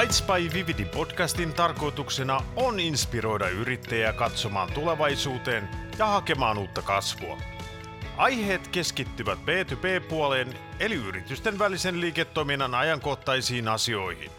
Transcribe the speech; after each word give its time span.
Bites 0.00 0.22
by 0.22 0.54
Vividi 0.54 0.84
podcastin 0.84 1.52
tarkoituksena 1.52 2.40
on 2.56 2.80
inspiroida 2.80 3.48
yrittäjää 3.48 4.12
katsomaan 4.12 4.72
tulevaisuuteen 4.72 5.68
ja 5.98 6.06
hakemaan 6.06 6.58
uutta 6.58 6.82
kasvua. 6.82 7.38
Aiheet 8.16 8.68
keskittyvät 8.68 9.38
B2B-puoleen 9.38 10.48
eli 10.80 10.94
yritysten 10.94 11.58
välisen 11.58 12.00
liiketoiminnan 12.00 12.74
ajankohtaisiin 12.74 13.68
asioihin. 13.68 14.30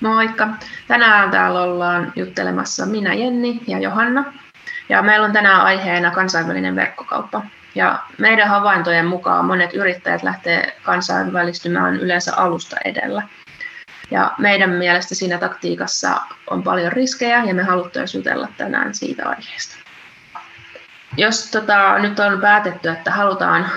Moikka! 0.00 0.48
Tänään 0.88 1.30
täällä 1.30 1.62
ollaan 1.62 2.12
juttelemassa 2.16 2.86
minä 2.86 3.14
Jenni 3.14 3.60
ja 3.66 3.78
Johanna. 3.78 4.32
Ja 4.88 5.02
meillä 5.02 5.26
on 5.26 5.32
tänään 5.32 5.60
aiheena 5.60 6.10
kansainvälinen 6.10 6.76
verkkokauppa. 6.76 7.42
Ja 7.76 7.98
meidän 8.18 8.48
havaintojen 8.48 9.06
mukaan 9.06 9.44
monet 9.44 9.74
yrittäjät 9.74 10.22
lähtee 10.22 10.76
kansainvälistymään 10.82 11.96
yleensä 11.96 12.36
alusta 12.36 12.76
edellä. 12.84 13.22
Ja 14.10 14.32
meidän 14.38 14.70
mielestä 14.70 15.14
siinä 15.14 15.38
taktiikassa 15.38 16.20
on 16.50 16.62
paljon 16.62 16.92
riskejä 16.92 17.44
ja 17.44 17.54
me 17.54 17.62
haluttaisiin 17.62 18.18
jutella 18.18 18.48
tänään 18.56 18.94
siitä 18.94 19.28
aiheesta. 19.28 19.76
Jos 21.16 21.50
tota, 21.50 21.98
nyt 21.98 22.20
on 22.20 22.40
päätetty, 22.40 22.88
että 22.88 23.10
halutaan 23.10 23.70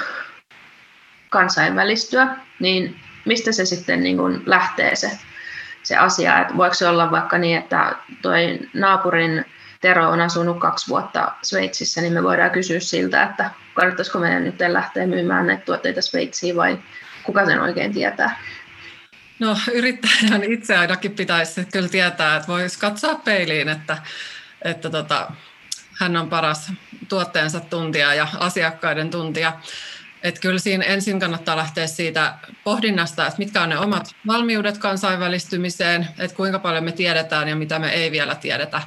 kansainvälistyä, 1.29 2.27
niin 2.59 2.99
mistä 3.25 3.51
se 3.51 3.65
sitten 3.65 4.03
niin 4.03 4.17
kuin 4.17 4.43
lähtee 4.45 4.95
se, 4.95 5.11
se 5.83 5.97
asia? 5.97 6.39
Että 6.39 6.57
voiko 6.57 6.73
se 6.73 6.87
olla 6.87 7.11
vaikka 7.11 7.37
niin, 7.37 7.57
että 7.57 7.95
toi 8.21 8.59
naapurin 8.73 9.45
Tero 9.81 10.09
on 10.09 10.21
asunut 10.21 10.59
kaksi 10.59 10.87
vuotta 10.87 11.31
Sveitsissä, 11.41 12.01
niin 12.01 12.13
me 12.13 12.23
voidaan 12.23 12.51
kysyä 12.51 12.79
siltä, 12.79 13.23
että 13.23 13.49
kannattaisiko 13.79 14.19
meidän 14.19 14.43
nyt 14.43 14.55
lähteä 14.67 15.07
myymään 15.07 15.47
näitä 15.47 15.65
tuotteita 15.65 16.01
Sveitsiin 16.01 16.55
vai 16.55 16.77
kuka 17.23 17.45
sen 17.45 17.61
oikein 17.61 17.93
tietää? 17.93 18.39
No 19.39 19.57
yrittäjän 19.73 20.43
itse 20.43 20.77
ainakin 20.77 21.11
pitäisi 21.11 21.65
kyllä 21.65 21.89
tietää, 21.89 22.35
että 22.35 22.47
voisi 22.47 22.79
katsoa 22.79 23.15
peiliin, 23.15 23.69
että, 23.69 23.97
että 24.61 24.89
tota, 24.89 25.31
hän 25.99 26.17
on 26.17 26.29
paras 26.29 26.71
tuotteensa 27.09 27.59
tuntija 27.59 28.13
ja 28.13 28.27
asiakkaiden 28.39 29.09
tuntija. 29.09 29.59
Että 30.23 30.41
kyllä 30.41 30.59
siinä 30.59 30.85
ensin 30.85 31.19
kannattaa 31.19 31.57
lähteä 31.57 31.87
siitä 31.87 32.33
pohdinnasta, 32.63 33.27
että 33.27 33.39
mitkä 33.39 33.61
on 33.61 33.69
ne 33.69 33.77
omat 33.77 34.15
valmiudet 34.27 34.77
kansainvälistymiseen, 34.77 36.07
että 36.17 36.37
kuinka 36.37 36.59
paljon 36.59 36.83
me 36.83 36.91
tiedetään 36.91 37.47
ja 37.47 37.55
mitä 37.55 37.79
me 37.79 37.89
ei 37.89 38.11
vielä 38.11 38.35
tiedetä 38.35 38.81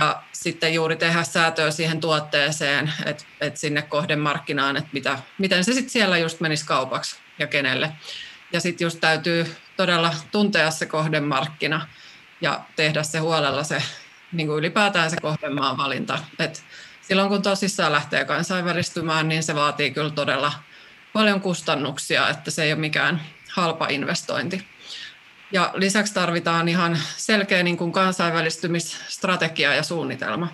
ja 0.00 0.22
sitten 0.32 0.74
juuri 0.74 0.96
tehdä 0.96 1.22
säätöä 1.22 1.70
siihen 1.70 2.00
tuotteeseen, 2.00 2.92
että, 3.04 3.24
että 3.40 3.60
sinne 3.60 3.82
kohdemarkkinaan, 3.82 4.76
että 4.76 4.90
mitä, 4.92 5.18
miten 5.38 5.64
se 5.64 5.72
sitten 5.72 5.90
siellä 5.90 6.18
just 6.18 6.40
menisi 6.40 6.66
kaupaksi 6.66 7.16
ja 7.38 7.46
kenelle. 7.46 7.92
Ja 8.52 8.60
sitten 8.60 8.84
just 8.84 9.00
täytyy 9.00 9.56
todella 9.76 10.14
tuntea 10.32 10.70
se 10.70 10.86
kohdemarkkina 10.86 11.88
ja 12.40 12.60
tehdä 12.76 13.02
se 13.02 13.18
huolella 13.18 13.64
se 13.64 13.82
niin 14.32 14.46
kuin 14.46 14.58
ylipäätään 14.58 15.10
se 15.10 15.16
kohdemaan 15.22 15.76
valinta. 15.76 16.18
Et 16.38 16.64
silloin 17.02 17.28
kun 17.28 17.42
tosissaan 17.42 17.92
lähtee 17.92 18.24
kansainvälistymään, 18.24 19.28
niin 19.28 19.42
se 19.42 19.54
vaatii 19.54 19.90
kyllä 19.90 20.10
todella 20.10 20.52
paljon 21.12 21.40
kustannuksia, 21.40 22.28
että 22.28 22.50
se 22.50 22.62
ei 22.62 22.72
ole 22.72 22.80
mikään 22.80 23.22
halpa 23.52 23.86
investointi. 23.88 24.75
Ja 25.52 25.72
lisäksi 25.74 26.14
tarvitaan 26.14 26.68
ihan 26.68 26.98
selkeä 27.16 27.62
niin 27.62 27.76
kuin 27.76 27.92
kansainvälistymisstrategia 27.92 29.74
ja 29.74 29.82
suunnitelma. 29.82 30.48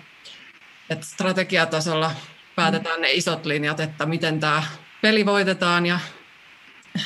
Et 0.89 1.03
strategiatasolla 1.03 2.11
päätetään 2.55 3.01
ne 3.01 3.11
isot 3.11 3.45
linjat, 3.45 3.79
että 3.79 4.05
miten 4.05 4.39
tämä 4.39 4.63
peli 5.01 5.25
voitetaan 5.25 5.85
ja, 5.85 5.99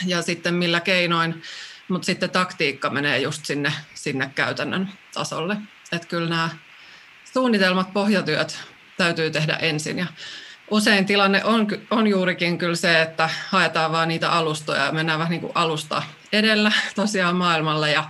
ja 0.06 0.22
sitten 0.22 0.54
millä 0.54 0.80
keinoin, 0.80 1.42
mutta 1.88 2.06
sitten 2.06 2.30
taktiikka 2.30 2.90
menee 2.90 3.20
just 3.20 3.46
sinne, 3.46 3.74
sinne 3.94 4.32
käytännön 4.36 4.90
tasolle. 5.14 5.58
Että 5.92 6.08
kyllä 6.08 6.30
nämä 6.30 6.50
suunnitelmat, 7.34 7.94
pohjatyöt 7.94 8.60
täytyy 8.98 9.32
tehdä 9.32 9.54
ensin. 9.54 10.00
Ja 10.00 10.06
usein 10.72 11.06
tilanne 11.06 11.44
on, 11.44 11.68
on 11.92 12.08
juurikin 12.08 12.58
kyllä 12.58 12.76
se, 12.76 13.02
että 13.02 13.30
haetaan 13.50 13.92
vaan 13.92 14.08
niitä 14.08 14.32
alustoja 14.32 14.86
ja 14.86 14.92
mennään 14.92 15.20
vähän 15.20 15.32
niin 15.32 15.42
kuin 15.42 15.52
alusta 15.56 16.04
edellä 16.34 16.72
tosiaan 16.96 17.36
maailmalla 17.36 17.88
ja 17.88 18.04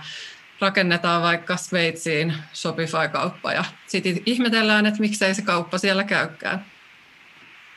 rakennetaan 0.60 1.22
vaikka 1.22 1.56
Sveitsiin 1.56 2.34
Shopify-kauppa 2.54 3.52
ja 3.52 3.64
sitten 3.86 4.20
ihmetellään, 4.26 4.86
että 4.86 5.00
miksei 5.00 5.34
se 5.34 5.42
kauppa 5.42 5.78
siellä 5.78 6.04
käykään. 6.04 6.64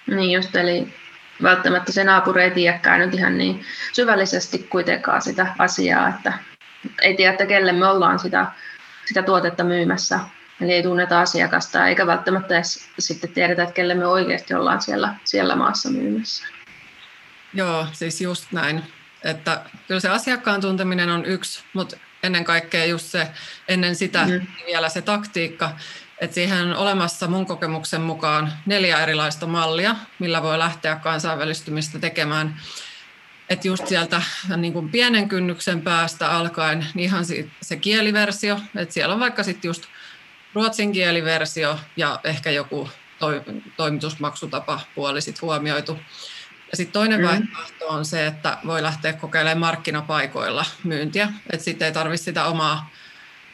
Niin 0.07 0.31
just, 0.31 0.55
eli 0.55 0.93
välttämättä 1.43 1.91
se 1.91 2.03
naapuri 2.03 2.43
ei 2.43 2.51
tiedäkään 2.51 2.99
nyt 2.99 3.13
ihan 3.13 3.37
niin 3.37 3.65
syvällisesti 3.93 4.57
kuitenkaan 4.57 5.21
sitä 5.21 5.55
asiaa, 5.57 6.09
että 6.09 6.33
ei 7.01 7.15
tiedä, 7.15 7.31
että 7.31 7.45
kelle 7.45 7.71
me 7.71 7.85
ollaan 7.85 8.19
sitä, 8.19 8.45
sitä 9.05 9.23
tuotetta 9.23 9.63
myymässä. 9.63 10.19
Eli 10.61 10.73
ei 10.73 10.83
tunneta 10.83 11.21
asiakasta, 11.21 11.87
eikä 11.87 12.07
välttämättä 12.07 12.55
edes 12.55 12.89
sitten 12.99 13.33
tiedetä, 13.33 13.63
että 13.63 13.73
kelle 13.73 13.95
me 13.95 14.05
oikeasti 14.05 14.53
ollaan 14.53 14.81
siellä, 14.81 15.15
siellä 15.23 15.55
maassa 15.55 15.89
myymässä. 15.89 16.47
Joo, 17.53 17.87
siis 17.91 18.21
just 18.21 18.51
näin. 18.51 18.83
Että 19.23 19.65
kyllä 19.87 19.99
se 19.99 20.09
asiakkaan 20.09 20.61
tunteminen 20.61 21.09
on 21.09 21.25
yksi, 21.25 21.63
mutta 21.73 21.97
ennen 22.23 22.43
kaikkea 22.43 22.85
just 22.85 23.05
se, 23.05 23.27
ennen 23.67 23.95
sitä 23.95 24.25
mm. 24.25 24.47
vielä 24.65 24.89
se 24.89 25.01
taktiikka, 25.01 25.71
että 26.21 26.33
siihen 26.35 26.67
on 26.67 26.75
olemassa 26.75 27.27
mun 27.27 27.45
kokemuksen 27.45 28.01
mukaan 28.01 28.53
neljä 28.65 28.99
erilaista 28.99 29.47
mallia, 29.47 29.95
millä 30.19 30.43
voi 30.43 30.59
lähteä 30.59 30.95
kansainvälistymistä 30.95 31.99
tekemään. 31.99 32.59
Että 33.49 33.67
just 33.67 33.87
sieltä 33.87 34.21
niin 34.57 34.73
kuin 34.73 34.89
pienen 34.89 35.29
kynnyksen 35.29 35.81
päästä 35.81 36.31
alkaen, 36.31 36.87
niin 36.93 37.03
ihan 37.03 37.25
se 37.61 37.75
kieliversio, 37.75 38.59
että 38.75 38.93
siellä 38.93 39.13
on 39.13 39.19
vaikka 39.19 39.43
sitten 39.43 39.69
just 39.69 39.83
ruotsin 40.53 40.91
kieliversio 40.91 41.79
ja 41.97 42.19
ehkä 42.23 42.51
joku 42.51 42.89
toimitusmaksutapa 43.77 44.79
puoli 44.95 45.21
sit 45.21 45.41
huomioitu. 45.41 45.99
Ja 46.71 46.77
sitten 46.77 46.93
toinen 46.93 47.21
mm. 47.21 47.27
vaihtoehto 47.27 47.87
on 47.87 48.05
se, 48.05 48.27
että 48.27 48.57
voi 48.65 48.83
lähteä 48.83 49.13
kokeilemaan 49.13 49.57
markkinapaikoilla 49.57 50.65
myyntiä. 50.83 51.33
Että 51.49 51.63
sitten 51.63 51.85
ei 51.85 51.91
tarvitse 51.91 52.23
sitä 52.23 52.45
omaa, 52.45 52.89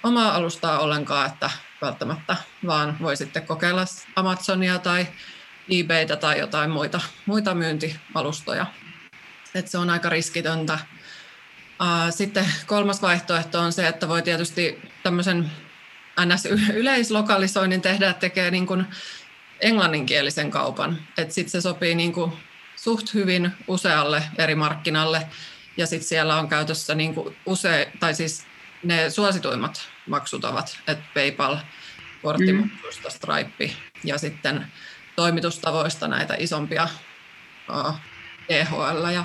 omaa 0.04 0.36
alustaa 0.36 0.80
ollenkaan, 0.80 1.28
että 1.28 1.50
välttämättä, 1.82 2.36
vaan 2.66 2.98
voi 3.02 3.18
sitten 3.18 3.46
kokeilla 3.46 3.86
Amazonia 4.16 4.80
tai 4.80 5.08
eBaytä 5.70 6.16
tai 6.16 6.40
jotain 6.40 6.70
muita, 6.70 7.02
muita 7.26 7.56
myyntialustoja. 7.56 8.66
Että 9.56 9.72
se 9.72 9.78
on 9.78 9.90
aika 9.90 10.10
riskitöntä. 10.10 10.80
Sitten 12.10 12.46
kolmas 12.66 13.02
vaihtoehto 13.02 13.60
on 13.60 13.74
se, 13.74 13.88
että 13.88 14.08
voi 14.08 14.22
tietysti 14.22 14.82
tämmöisen 15.04 15.52
NS-yleislokalisoinnin 16.26 17.82
tehdä, 17.82 18.10
että 18.10 18.20
tekee 18.20 18.52
niin 18.52 18.68
kuin 18.68 18.86
englanninkielisen 19.62 20.52
kaupan. 20.52 20.98
Sitten 21.30 21.50
se 21.50 21.62
sopii 21.62 21.96
niin 21.96 22.14
kuin 22.14 22.34
suht 22.76 23.14
hyvin 23.14 23.52
usealle 23.68 24.24
eri 24.38 24.56
markkinalle 24.56 25.28
ja 25.78 25.88
sitten 25.88 26.08
siellä 26.08 26.36
on 26.36 26.50
käytössä 26.50 26.96
niin 26.96 27.16
kuin 27.16 27.38
use, 27.46 27.92
tai 28.00 28.14
siis 28.14 28.46
ne 28.84 29.10
suosituimmat 29.10 29.90
maksutavat, 30.08 30.80
että 30.88 31.04
PayPal, 31.14 31.58
korttimaksuista, 32.22 33.10
Stripe 33.10 33.72
ja 34.04 34.18
sitten 34.18 34.68
toimitustavoista 35.16 36.08
näitä 36.08 36.36
isompia 36.40 36.88
EHL 38.50 39.10
ja, 39.14 39.24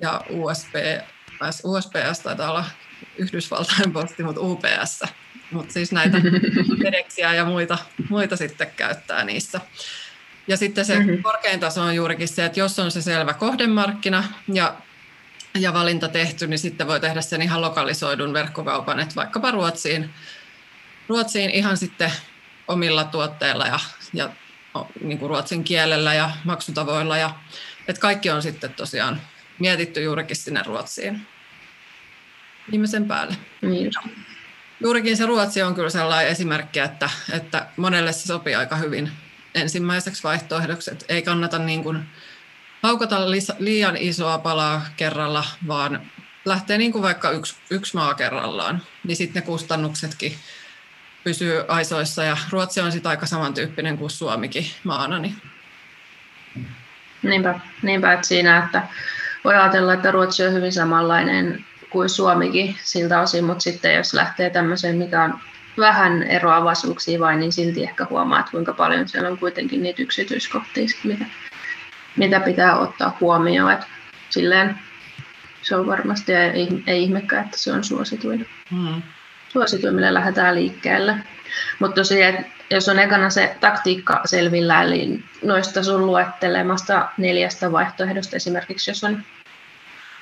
ja 0.00 0.20
USB, 0.30 0.74
USPS 1.64 2.20
taitaa 2.22 2.50
olla 2.50 2.64
Yhdysvaltain 3.18 3.92
posti, 3.92 4.22
mutta 4.22 4.40
UPS. 4.40 5.02
Mutta 5.50 5.72
siis 5.72 5.92
näitä 5.92 6.18
FedExiä 6.82 7.34
ja 7.34 7.44
muita, 7.44 7.78
muita 8.08 8.36
sitten 8.36 8.70
käyttää 8.76 9.24
niissä. 9.24 9.60
Ja 10.48 10.56
sitten 10.56 10.84
se 10.84 10.98
mm-hmm. 10.98 11.22
korkein 11.22 11.60
taso 11.60 11.82
on 11.82 11.94
juurikin 11.94 12.28
se, 12.28 12.44
että 12.44 12.60
jos 12.60 12.78
on 12.78 12.90
se 12.90 13.02
selvä 13.02 13.34
kohdemarkkina 13.34 14.24
ja, 14.52 14.74
ja 15.58 15.72
valinta 15.72 16.08
tehty, 16.08 16.46
niin 16.46 16.58
sitten 16.58 16.86
voi 16.86 17.00
tehdä 17.00 17.20
sen 17.20 17.42
ihan 17.42 17.60
lokalisoidun 17.60 18.32
verkkokaupan, 18.32 19.00
että 19.00 19.14
vaikkapa 19.14 19.50
Ruotsiin, 19.50 20.10
Ruotsiin 21.08 21.50
ihan 21.50 21.76
sitten 21.76 22.12
omilla 22.68 23.04
tuotteilla 23.04 23.66
ja, 23.66 23.78
ja 24.12 24.30
niin 25.00 25.18
kuin 25.18 25.30
ruotsin 25.30 25.64
kielellä 25.64 26.14
ja 26.14 26.30
maksutavoilla. 26.44 27.16
Ja, 27.16 27.30
että 27.88 28.00
kaikki 28.00 28.30
on 28.30 28.42
sitten 28.42 28.74
tosiaan 28.74 29.20
mietitty 29.58 30.02
juurikin 30.02 30.36
sinne 30.36 30.62
Ruotsiin 30.66 31.26
viimeisen 32.70 33.08
päälle. 33.08 33.36
Niin. 33.62 33.90
Juurikin 34.80 35.16
se 35.16 35.26
Ruotsi 35.26 35.62
on 35.62 35.74
kyllä 35.74 35.90
sellainen 35.90 36.32
esimerkki, 36.32 36.78
että, 36.78 37.10
että 37.32 37.66
monelle 37.76 38.12
se 38.12 38.26
sopii 38.26 38.54
aika 38.54 38.76
hyvin 38.76 39.12
ensimmäiseksi 39.54 40.22
vaihtoehdoksi, 40.22 40.90
että 40.90 41.04
ei 41.08 41.22
kannata 41.22 41.58
niin 41.58 41.82
kuin 41.82 42.02
haukata 42.82 43.30
liian 43.58 43.96
isoa 43.96 44.38
palaa 44.38 44.86
kerralla, 44.96 45.44
vaan 45.68 46.10
lähtee 46.44 46.78
niin 46.78 46.92
kuin 46.92 47.02
vaikka 47.02 47.30
yksi, 47.30 47.56
yksi 47.70 47.94
maa 47.94 48.14
kerrallaan, 48.14 48.82
niin 49.04 49.16
sitten 49.16 49.42
ne 49.42 49.46
kustannuksetkin 49.46 50.36
pysyy 51.24 51.64
aisoissa 51.68 52.24
ja 52.24 52.36
Ruotsi 52.50 52.80
on 52.80 52.92
sitten 52.92 53.10
aika 53.10 53.26
samantyyppinen 53.26 53.98
kuin 53.98 54.10
Suomikin 54.10 54.66
maana. 54.84 55.18
Niin. 55.18 55.36
Niinpä, 57.22 57.60
niinpä 57.82 58.12
että 58.12 58.26
siinä, 58.26 58.64
että 58.64 58.82
voi 59.44 59.54
ajatella, 59.54 59.94
että 59.94 60.10
Ruotsi 60.10 60.46
on 60.46 60.52
hyvin 60.52 60.72
samanlainen 60.72 61.64
kuin 61.96 62.08
Suomikin 62.08 62.76
siltä 62.82 63.20
osin, 63.20 63.44
mutta 63.44 63.62
sitten 63.62 63.94
jos 63.94 64.14
lähtee 64.14 64.50
tämmöiseen, 64.50 64.96
mikä 64.96 65.22
on 65.22 65.34
vähän 65.78 66.22
eroavaisuuksia 66.22 67.20
vain, 67.20 67.40
niin 67.40 67.52
silti 67.52 67.82
ehkä 67.82 68.06
huomaa, 68.10 68.40
että 68.40 68.50
kuinka 68.50 68.72
paljon 68.72 69.08
siellä 69.08 69.28
on 69.28 69.38
kuitenkin 69.38 69.82
niitä 69.82 70.02
yksityiskohtia, 70.02 70.86
mitä, 71.04 71.24
mitä 72.16 72.40
pitää 72.40 72.78
ottaa 72.78 73.16
huomioon. 73.20 73.72
Että 73.72 73.86
silleen 74.30 74.78
se 75.62 75.76
on 75.76 75.86
varmasti, 75.86 76.32
ei, 76.32 76.68
ei 76.86 77.02
ihmekään, 77.02 77.44
että 77.44 77.58
se 77.58 77.72
on 77.72 77.84
suosituin. 77.84 78.48
Hmm. 78.70 79.02
Suosituin, 79.48 79.94
millä 79.94 80.14
lähdetään 80.14 80.54
liikkeelle. 80.54 81.16
Mutta 81.78 81.94
tosiaan, 81.94 82.46
jos 82.70 82.88
on 82.88 82.98
ekana 82.98 83.30
se 83.30 83.56
taktiikka 83.60 84.20
selvillä, 84.24 84.82
eli 84.82 85.24
noista 85.42 85.82
sun 85.82 86.06
luettelemasta 86.06 87.08
neljästä 87.18 87.72
vaihtoehdosta 87.72 88.36
esimerkiksi, 88.36 88.90
jos 88.90 89.04
on 89.04 89.22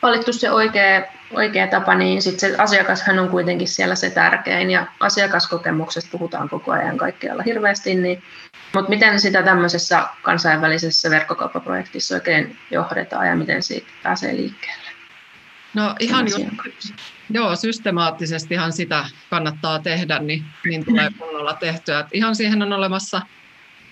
valittu 0.04 0.32
se 0.32 0.50
oikea, 0.50 1.02
oikea 1.30 1.66
tapa, 1.66 1.94
niin 1.94 2.22
sit 2.22 2.40
se 2.40 2.54
asiakashan 2.58 3.18
on 3.18 3.28
kuitenkin 3.28 3.68
siellä 3.68 3.94
se 3.94 4.10
tärkein, 4.10 4.70
ja 4.70 4.86
asiakaskokemuksesta 5.00 6.10
puhutaan 6.10 6.48
koko 6.48 6.72
ajan 6.72 6.98
kaikkialla 6.98 7.42
hirveästi, 7.42 7.94
niin, 7.94 8.22
mutta 8.74 8.90
miten 8.90 9.20
sitä 9.20 9.42
tämmöisessä 9.42 10.04
kansainvälisessä 10.22 11.10
verkkokauppaprojektissa 11.10 12.14
oikein 12.14 12.56
johdetaan 12.70 13.26
ja 13.26 13.36
miten 13.36 13.62
siitä 13.62 13.86
pääsee 14.02 14.36
liikkeelle? 14.36 14.84
No 15.74 15.94
ihan 16.00 16.26
just, 16.26 16.48
joo, 17.30 17.56
systemaattisestihan 17.56 18.72
sitä 18.72 19.04
kannattaa 19.30 19.78
tehdä, 19.78 20.18
niin, 20.18 20.44
niin 20.64 20.84
tulee 20.84 21.10
kunnolla 21.18 21.54
tehtyä. 21.54 21.98
Et 21.98 22.06
ihan 22.12 22.36
siihen 22.36 22.62
on 22.62 22.72
olemassa 22.72 23.22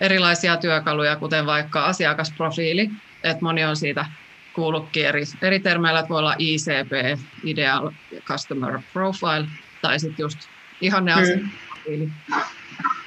erilaisia 0.01 0.57
työkaluja, 0.57 1.15
kuten 1.15 1.45
vaikka 1.45 1.85
asiakasprofiili, 1.85 2.89
että 3.23 3.43
moni 3.45 3.65
on 3.65 3.75
siitä 3.75 4.05
kuullutkin 4.53 5.05
eri, 5.05 5.23
eri 5.41 5.59
termeillä, 5.59 5.99
että 5.99 6.09
voi 6.09 6.19
olla 6.19 6.35
ICP, 6.37 7.19
Ideal 7.43 7.91
Customer 8.25 8.79
Profile, 8.93 9.47
tai 9.81 9.99
sitten 9.99 10.23
just 10.23 10.39
ihanne 10.81 11.13
asiakasprofiili. 11.13 12.09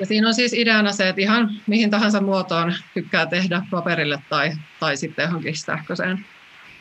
Ja 0.00 0.06
siinä 0.06 0.28
on 0.28 0.34
siis 0.34 0.52
ideana 0.52 0.92
se, 0.92 1.08
että 1.08 1.20
ihan 1.20 1.50
mihin 1.66 1.90
tahansa 1.90 2.20
muotoon 2.20 2.74
tykkää 2.94 3.26
tehdä 3.26 3.62
paperille 3.70 4.22
tai, 4.28 4.52
tai 4.80 4.96
sitten 4.96 5.22
johonkin 5.22 5.56
sähköiseen 5.56 6.26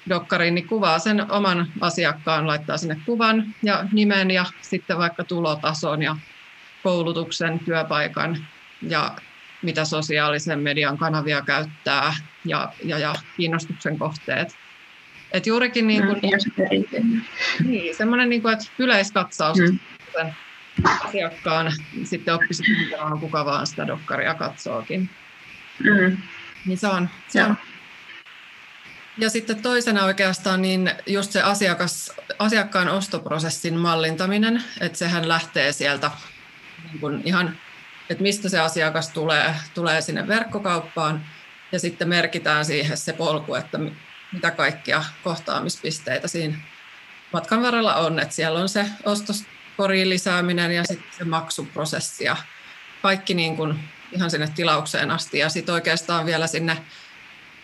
dokkariin, 0.09 0.55
niin 0.55 0.67
kuvaa 0.67 0.99
sen 0.99 1.31
oman 1.31 1.67
asiakkaan, 1.81 2.47
laittaa 2.47 2.77
sinne 2.77 2.97
kuvan 3.05 3.55
ja 3.63 3.85
nimen 3.91 4.31
ja 4.31 4.45
sitten 4.61 4.97
vaikka 4.97 5.23
tulotason 5.23 6.01
ja 6.01 6.15
koulutuksen, 6.83 7.59
työpaikan 7.59 8.47
ja 8.81 9.15
mitä 9.61 9.85
sosiaalisen 9.85 10.59
median 10.59 10.97
kanavia 10.97 11.41
käyttää 11.41 12.15
ja, 12.45 12.73
ja, 12.83 12.99
ja 12.99 13.15
kiinnostuksen 13.37 13.99
kohteet. 13.99 14.55
Et 15.31 15.47
juurikin 15.47 15.87
niin 15.87 16.03
kuin, 16.05 16.19
mm, 17.03 17.21
niin, 17.67 17.95
semmoinen 17.95 18.29
niin 18.29 18.41
kuin, 18.41 18.53
että 18.53 18.65
yleiskatsaus 18.79 19.57
mm. 19.57 19.79
sen 20.13 20.35
asiakkaan 21.07 21.71
sitten 22.03 22.33
oppisi 22.33 22.63
tuntemaan, 22.63 23.19
kuka 23.19 23.45
vaan 23.45 23.67
sitä 23.67 23.87
dokkaria 23.87 24.33
katsookin. 24.33 25.09
Mm. 25.83 26.17
Niin 26.65 26.77
se 26.77 26.87
on, 26.87 27.09
se 27.27 27.43
on 27.43 27.57
ja 29.17 29.29
sitten 29.29 29.61
toisena 29.61 30.03
oikeastaan 30.05 30.61
niin 30.61 30.91
just 31.07 31.31
se 31.31 31.41
asiakas, 31.41 32.11
asiakkaan 32.39 32.89
ostoprosessin 32.89 33.77
mallintaminen, 33.77 34.63
että 34.81 34.97
sehän 34.97 35.27
lähtee 35.27 35.71
sieltä 35.71 36.11
niin 36.83 36.99
kuin 36.99 37.21
ihan, 37.25 37.57
että 38.09 38.23
mistä 38.23 38.49
se 38.49 38.59
asiakas 38.59 39.09
tulee, 39.09 39.55
tulee 39.73 40.01
sinne 40.01 40.27
verkkokauppaan 40.27 41.25
ja 41.71 41.79
sitten 41.79 42.09
merkitään 42.09 42.65
siihen 42.65 42.97
se 42.97 43.13
polku, 43.13 43.55
että 43.55 43.79
mitä 44.31 44.51
kaikkia 44.51 45.03
kohtaamispisteitä 45.23 46.27
siinä 46.27 46.57
matkan 47.33 47.61
varrella 47.61 47.95
on, 47.95 48.19
että 48.19 48.35
siellä 48.35 48.59
on 48.59 48.69
se 48.69 48.85
ostoskoriin 49.03 50.09
lisääminen 50.09 50.71
ja 50.71 50.83
sitten 50.83 51.17
se 51.17 51.23
maksuprosessi 51.23 52.23
ja 52.23 52.37
kaikki 53.01 53.33
niin 53.33 53.55
kuin 53.55 53.79
ihan 54.11 54.31
sinne 54.31 54.47
tilaukseen 54.55 55.11
asti 55.11 55.37
ja 55.37 55.49
sitten 55.49 55.75
oikeastaan 55.75 56.25
vielä 56.25 56.47
sinne 56.47 56.77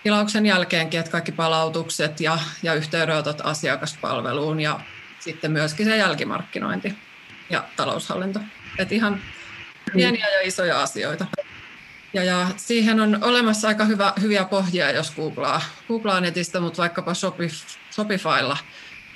tilauksen 0.04 0.46
jälkeenkin, 0.46 1.00
että 1.00 1.12
kaikki 1.12 1.32
palautukset 1.32 2.20
ja, 2.20 2.40
ja 2.64 2.74
yhteydenotot 2.74 3.42
asiakaspalveluun 3.44 4.60
ja 4.60 4.80
sitten 5.20 5.52
myöskin 5.52 5.86
se 5.86 5.98
jälkimarkkinointi 5.98 6.96
ja 7.50 7.64
taloushallinto. 7.76 8.40
Että 8.78 8.96
ihan 8.96 9.22
pieniä 9.94 10.28
ja 10.30 10.48
isoja 10.48 10.82
asioita. 10.82 11.26
Ja, 12.14 12.24
ja 12.24 12.48
siihen 12.58 13.00
on 13.00 13.18
olemassa 13.22 13.68
aika 13.68 13.86
hyvä, 13.86 14.14
hyviä 14.22 14.44
pohjia, 14.44 14.92
jos 14.92 15.12
googlaa, 15.16 15.62
googlaa 15.88 16.22
netistä, 16.22 16.60
mutta 16.60 16.82
vaikkapa 16.82 17.14
Shopif, 17.14 17.54
Shopifylla 17.92 18.58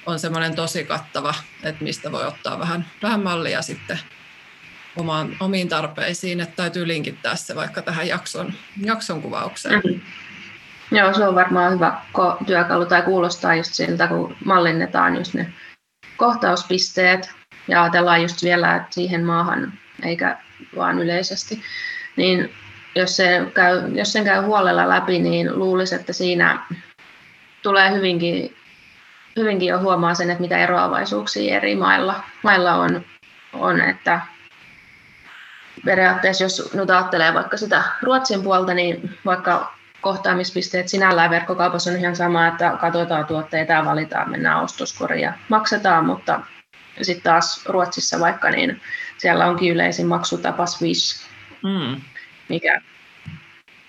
on 0.06 0.20
semmoinen 0.20 0.56
tosi 0.56 0.84
kattava, 0.84 1.34
että 1.64 1.84
mistä 1.84 2.12
voi 2.12 2.26
ottaa 2.26 2.60
vähän, 2.60 2.86
vähän 3.04 3.24
mallia 3.24 3.62
sitten 3.62 4.00
omaan, 4.96 5.38
omiin 5.40 5.70
tarpeisiin, 5.70 6.40
että 6.40 6.56
täytyy 6.56 6.88
linkittää 6.88 7.36
se 7.36 7.56
vaikka 7.56 7.82
tähän 7.82 8.08
jakson, 8.08 8.54
jakson 8.82 9.22
kuvaukseen. 9.22 9.76
Mm-hmm. 9.76 10.02
Joo, 10.92 11.14
se 11.14 11.28
on 11.28 11.36
varmaan 11.36 11.74
hyvä 11.74 12.02
työkalu 12.46 12.86
tai 12.86 13.02
kuulostaa 13.02 13.56
just 13.56 13.74
siltä, 13.74 14.08
kun 14.08 14.36
mallinnetaan 14.46 15.16
just 15.16 15.34
ne 15.34 15.54
kohtauspisteet 16.18 17.32
ja 17.68 17.84
ajatellaan 17.84 18.22
just 18.22 18.44
vielä 18.44 18.76
että 18.76 18.96
siihen 18.96 19.26
maahan 19.26 19.74
eikä 20.04 20.38
vaan 20.76 21.00
yleisesti. 21.00 21.62
Niin 22.16 22.54
jos, 22.96 23.16
se 23.16 23.42
käy, 23.54 23.92
jos 23.94 24.14
sen 24.14 24.24
käy 24.24 24.42
huolella 24.42 24.90
läpi, 24.90 25.20
niin 25.20 25.60
luulisi, 25.60 25.96
että 25.96 26.14
siinä 26.14 26.66
tulee 27.64 27.92
hyvinkin, 27.92 28.56
hyvinkin 29.36 29.68
jo 29.68 29.80
huomaa 29.80 30.14
sen, 30.14 30.30
että 30.30 30.42
mitä 30.42 30.58
eroavaisuuksia 30.58 31.56
eri 31.56 31.76
mailla, 31.76 32.24
mailla 32.44 32.74
on, 32.74 33.06
on, 33.54 33.82
että 33.82 34.22
periaatteessa 35.86 36.44
jos 36.44 36.74
nyt 36.74 36.90
ajattelee 36.90 37.34
vaikka 37.34 37.58
sitä 37.58 37.84
Ruotsin 38.02 38.44
puolta, 38.44 38.74
niin 38.74 39.18
vaikka 39.26 39.76
kohtaamispisteet 40.02 40.88
sinällään 40.88 41.30
verkkokaupassa 41.30 41.92
on 41.92 41.98
ihan 41.98 42.16
sama, 42.16 42.48
että 42.48 42.78
katsotaan 42.82 43.26
tuotteita 43.26 43.74
ja 43.74 43.86
valitaan, 43.86 44.32
mennään 44.32 44.62
ostoskoriin 44.62 45.22
ja 45.22 45.34
maksetaan, 45.50 46.06
mutta 46.06 46.40
sitten 47.02 47.24
taas 47.24 47.66
Ruotsissa 47.66 48.20
vaikka, 48.20 48.50
niin 48.50 48.82
siellä 49.18 49.48
onkin 49.48 49.74
yleisin 49.74 50.08
maksutapa 50.08 50.66
Swiss, 50.66 51.26
mm. 51.64 52.02
mikä 52.50 52.82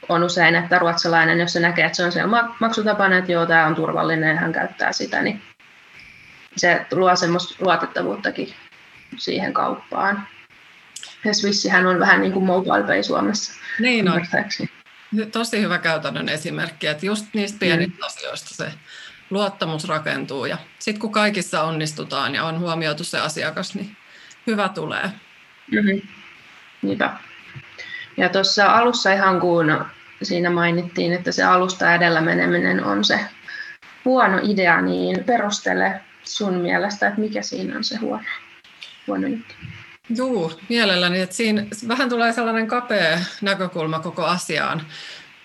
on 0.08 0.22
usein, 0.22 0.54
että 0.54 0.78
ruotsalainen, 0.78 1.40
jos 1.40 1.52
se 1.52 1.60
näkee, 1.60 1.86
että 1.86 1.96
se 1.96 2.04
on 2.04 2.12
siellä 2.12 2.48
maksutapana, 2.60 3.18
että 3.18 3.32
joo, 3.32 3.46
tämä 3.46 3.66
on 3.66 3.74
turvallinen 3.74 4.28
ja 4.28 4.40
hän 4.40 4.52
käyttää 4.52 4.92
sitä, 4.92 5.22
niin 5.22 5.42
se 6.56 6.86
luo 6.92 7.16
semmoista 7.16 7.64
luotettavuuttakin 7.64 8.54
siihen 9.16 9.52
kauppaan. 9.52 10.28
Ja 11.24 11.34
Swissihän 11.34 11.86
on 11.86 12.00
vähän 12.00 12.20
niin 12.20 12.32
kuin 12.32 12.44
mobile 12.44 12.82
pay 12.86 13.02
Suomessa. 13.02 13.52
Niin 13.80 14.08
on 14.08 14.20
tosi 15.32 15.60
hyvä 15.60 15.78
käytännön 15.78 16.28
esimerkki, 16.28 16.86
että 16.86 17.06
just 17.06 17.26
niistä 17.34 17.58
pienistä 17.58 17.96
mm. 17.98 18.06
asioista 18.06 18.54
se 18.54 18.72
luottamus 19.30 19.88
rakentuu 19.88 20.46
ja 20.46 20.58
sitten 20.78 21.00
kun 21.00 21.12
kaikissa 21.12 21.62
onnistutaan 21.62 22.34
ja 22.34 22.44
on 22.44 22.60
huomioitu 22.60 23.04
se 23.04 23.18
asiakas, 23.18 23.74
niin 23.74 23.96
hyvä 24.46 24.68
tulee. 24.68 25.10
Mm-hmm. 25.72 26.08
Niinpä. 26.82 27.16
Ja 28.16 28.28
tuossa 28.28 28.66
alussa 28.66 29.12
ihan 29.12 29.40
kun 29.40 29.84
siinä 30.22 30.50
mainittiin, 30.50 31.12
että 31.12 31.32
se 31.32 31.44
alusta 31.44 31.94
edellä 31.94 32.20
meneminen 32.20 32.84
on 32.84 33.04
se 33.04 33.20
huono 34.04 34.40
idea, 34.42 34.80
niin 34.80 35.24
perustele 35.24 36.00
sun 36.24 36.54
mielestä, 36.54 37.08
että 37.08 37.20
mikä 37.20 37.42
siinä 37.42 37.76
on 37.76 37.84
se 37.84 37.96
huono, 37.96 38.24
huono 39.06 39.28
juttu. 39.28 39.54
Joo, 40.08 40.52
mielelläni. 40.68 41.20
Että 41.20 41.36
siinä 41.36 41.66
vähän 41.88 42.08
tulee 42.08 42.32
sellainen 42.32 42.66
kapea 42.66 43.18
näkökulma 43.40 43.98
koko 43.98 44.24
asiaan. 44.24 44.86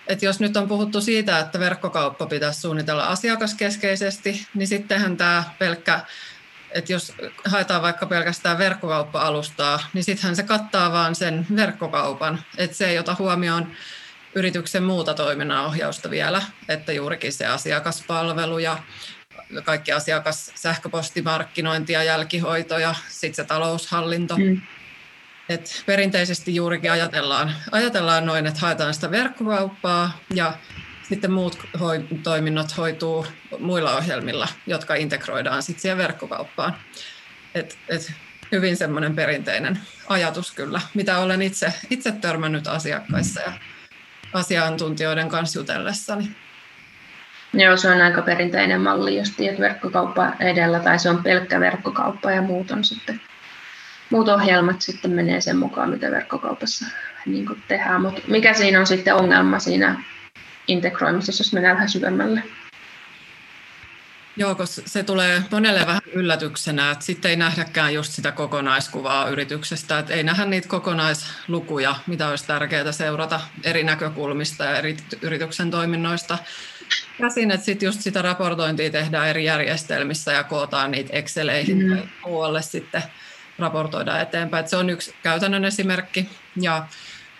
Että 0.07 0.25
jos 0.25 0.39
nyt 0.39 0.57
on 0.57 0.67
puhuttu 0.67 1.01
siitä, 1.01 1.39
että 1.39 1.59
verkkokauppa 1.59 2.25
pitäisi 2.25 2.61
suunnitella 2.61 3.03
asiakaskeskeisesti, 3.03 4.47
niin 4.53 4.67
sittenhän 4.67 5.17
tämä 5.17 5.43
pelkkä, 5.59 5.99
että 6.71 6.93
jos 6.93 7.13
haetaan 7.45 7.81
vaikka 7.81 8.05
pelkästään 8.05 8.57
verkkokauppa-alustaa, 8.57 9.79
niin 9.93 10.03
sittenhän 10.03 10.35
se 10.35 10.43
kattaa 10.43 10.91
vain 10.91 11.15
sen 11.15 11.47
verkkokaupan. 11.55 12.43
Että 12.57 12.77
se 12.77 12.87
ei 12.87 12.99
ota 12.99 13.15
huomioon 13.19 13.71
yrityksen 14.35 14.83
muuta 14.83 15.13
toiminnanohjausta 15.13 16.09
vielä, 16.09 16.41
että 16.69 16.91
juurikin 16.91 17.33
se 17.33 17.45
asiakaspalvelu 17.45 18.59
ja 18.59 18.77
kaikki 19.63 19.91
asiakas 19.91 20.51
sähköpostimarkkinointi 20.55 21.93
ja 21.93 22.03
jälkihoito 22.03 22.77
ja 22.77 22.95
sitten 23.09 23.35
se 23.35 23.43
taloushallinto. 23.43 24.37
Mm. 24.37 24.61
Et 25.51 25.83
perinteisesti 25.85 26.55
juurikin 26.55 26.91
ajatellaan, 26.91 27.51
ajatellaan 27.71 28.25
noin, 28.25 28.47
että 28.47 28.59
haetaan 28.59 28.93
sitä 28.93 29.11
verkkokauppaa 29.11 30.17
ja 30.33 30.53
sitten 31.09 31.31
muut 31.31 31.57
hoi, 31.79 32.05
toiminnot 32.23 32.77
hoituu 32.77 33.25
muilla 33.59 33.97
ohjelmilla, 33.97 34.47
jotka 34.67 34.95
integroidaan 34.95 35.63
sitten 35.63 35.81
siihen 35.81 35.97
verkkokauppaan. 35.97 36.75
Et, 37.55 37.77
et 37.89 38.13
hyvin 38.51 38.77
semmoinen 38.77 39.15
perinteinen 39.15 39.79
ajatus 40.09 40.51
kyllä, 40.51 40.81
mitä 40.93 41.17
olen 41.17 41.41
itse, 41.41 41.73
itse 41.89 42.11
törmännyt 42.11 42.67
asiakkaissa 42.67 43.41
ja 43.41 43.53
asiantuntijoiden 44.33 45.29
kanssa 45.29 45.59
jutellessani. 45.59 46.31
Joo, 47.53 47.77
se 47.77 47.89
on 47.89 48.01
aika 48.01 48.21
perinteinen 48.21 48.81
malli, 48.81 49.17
jos 49.17 49.31
tiet 49.31 49.59
verkkokauppa 49.59 50.31
edellä, 50.39 50.79
tai 50.79 50.99
se 50.99 51.09
on 51.09 51.23
pelkkä 51.23 51.59
verkkokauppa 51.59 52.31
ja 52.31 52.41
muut 52.41 52.71
on 52.71 52.83
sitten 52.83 53.21
muut 54.11 54.27
ohjelmat 54.27 54.81
sitten 54.81 55.11
menee 55.11 55.41
sen 55.41 55.57
mukaan, 55.57 55.89
mitä 55.89 56.11
verkkokaupassa 56.11 56.85
niin 57.25 57.63
tehdään. 57.67 58.01
Mutta 58.01 58.21
mikä 58.27 58.53
siinä 58.53 58.79
on 58.79 58.87
sitten 58.87 59.15
ongelma 59.15 59.59
siinä 59.59 60.03
integroimisessa, 60.67 61.41
jos 61.41 61.53
mennään 61.53 61.75
vähän 61.75 61.89
syvemmälle? 61.89 62.43
Joo, 64.37 64.55
koska 64.55 64.81
se 64.85 65.03
tulee 65.03 65.43
monelle 65.51 65.85
vähän 65.85 66.01
yllätyksenä, 66.13 66.91
että 66.91 67.05
sitten 67.05 67.31
ei 67.31 67.37
nähdäkään 67.37 67.93
just 67.93 68.11
sitä 68.11 68.31
kokonaiskuvaa 68.31 69.29
yrityksestä, 69.29 69.99
että 69.99 70.13
ei 70.13 70.23
nähdä 70.23 70.45
niitä 70.45 70.67
kokonaislukuja, 70.67 71.95
mitä 72.07 72.27
olisi 72.27 72.47
tärkeää 72.47 72.91
seurata 72.91 73.41
eri 73.63 73.83
näkökulmista 73.83 74.63
ja 74.63 74.77
eri 74.77 74.97
yrityksen 75.21 75.71
toiminnoista 75.71 76.37
käsin, 77.17 77.51
että 77.51 77.65
sitten 77.65 77.87
just 77.87 78.01
sitä 78.01 78.21
raportointia 78.21 78.89
tehdään 78.89 79.27
eri 79.27 79.45
järjestelmissä 79.45 80.31
ja 80.31 80.43
kootaan 80.43 80.91
niitä 80.91 81.13
Exceleihin 81.13 81.83
mm. 81.83 81.95
tai 81.95 82.07
muualle 82.25 82.61
sitten 82.61 83.03
raportoida 83.61 84.19
eteenpäin. 84.19 84.59
Että 84.59 84.69
se 84.69 84.77
on 84.77 84.89
yksi 84.89 85.15
käytännön 85.23 85.65
esimerkki. 85.65 86.29
Ja 86.61 86.85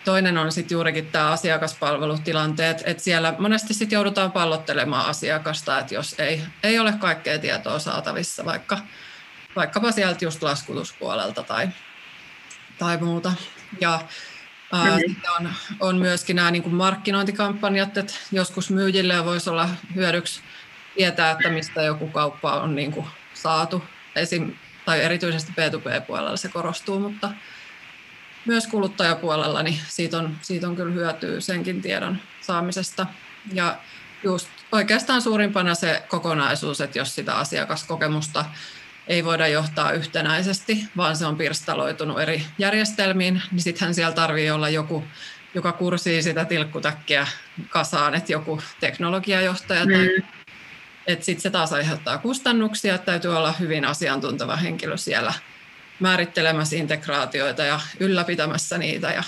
toinen 0.05 0.37
on 0.37 0.51
sitten 0.51 0.75
juurikin 0.75 1.07
tämä 1.07 1.31
asiakaspalvelutilanteet, 1.31 2.83
että 2.85 3.03
siellä 3.03 3.33
monesti 3.39 3.73
sitten 3.73 3.95
joudutaan 3.95 4.31
pallottelemaan 4.31 5.05
asiakasta, 5.05 5.79
että 5.79 5.93
jos 5.93 6.15
ei, 6.19 6.41
ei 6.63 6.79
ole 6.79 6.93
kaikkea 6.93 7.39
tietoa 7.39 7.79
saatavissa, 7.79 8.45
vaikka, 8.45 8.77
vaikkapa 9.55 9.91
sieltä 9.91 10.25
just 10.25 10.43
laskutuspuolelta 10.43 11.43
tai, 11.43 11.69
tai 12.79 12.97
muuta. 12.97 13.33
Ja 13.81 13.99
Mm-hmm. 14.71 14.99
Sitten 14.99 15.31
on, 15.39 15.53
on 15.79 15.97
myöskin 15.97 16.35
nämä 16.35 16.51
niin 16.51 16.63
kuin 16.63 16.75
markkinointikampanjat, 16.75 17.97
että 17.97 18.13
joskus 18.31 18.69
myyjille 18.69 19.25
voisi 19.25 19.49
olla 19.49 19.69
hyödyksi 19.95 20.41
tietää, 20.95 21.31
että 21.31 21.49
mistä 21.49 21.81
joku 21.81 22.07
kauppa 22.07 22.61
on 22.61 22.75
niin 22.75 22.91
kuin 22.91 23.07
saatu. 23.33 23.83
Esim, 24.15 24.53
tai 24.85 25.01
erityisesti 25.01 25.51
B2B-puolella 25.51 26.37
se 26.37 26.49
korostuu, 26.49 26.99
mutta 26.99 27.31
myös 28.45 28.67
kuluttajapuolella 28.67 29.63
niin 29.63 29.79
siitä, 29.87 30.17
on, 30.17 30.37
siitä 30.41 30.67
on 30.67 30.75
kyllä 30.75 30.93
hyötyä 30.93 31.39
senkin 31.39 31.81
tiedon 31.81 32.17
saamisesta. 32.41 33.05
Ja 33.53 33.77
just 34.23 34.47
oikeastaan 34.71 35.21
suurimpana 35.21 35.75
se 35.75 36.03
kokonaisuus, 36.07 36.81
että 36.81 36.99
jos 36.99 37.15
sitä 37.15 37.35
asiakaskokemusta 37.35 38.45
ei 39.07 39.25
voida 39.25 39.47
johtaa 39.47 39.91
yhtenäisesti, 39.91 40.85
vaan 40.97 41.15
se 41.17 41.25
on 41.25 41.37
pirstaloitunut 41.37 42.19
eri 42.19 42.45
järjestelmiin, 42.57 43.41
niin 43.51 43.61
sittenhän 43.61 43.93
siellä 43.93 44.15
tarvii 44.15 44.51
olla 44.51 44.69
joku, 44.69 45.03
joka 45.53 45.71
kursii 45.71 46.23
sitä 46.23 46.45
tilkkutäkkiä 46.45 47.27
kasaan, 47.69 48.15
että 48.15 48.31
joku 48.31 48.61
teknologiajohtaja 48.79 49.85
tai 49.85 50.07
mm. 50.07 50.40
Että 51.07 51.25
sitten 51.25 51.41
se 51.41 51.49
taas 51.49 51.73
aiheuttaa 51.73 52.17
kustannuksia, 52.17 52.95
että 52.95 53.05
täytyy 53.05 53.37
olla 53.37 53.51
hyvin 53.51 53.85
asiantunteva 53.85 54.55
henkilö 54.55 54.97
siellä 54.97 55.33
määrittelemässä 55.99 56.75
integraatioita 56.75 57.63
ja 57.63 57.79
ylläpitämässä 57.99 58.77
niitä 58.77 59.11
ja 59.11 59.23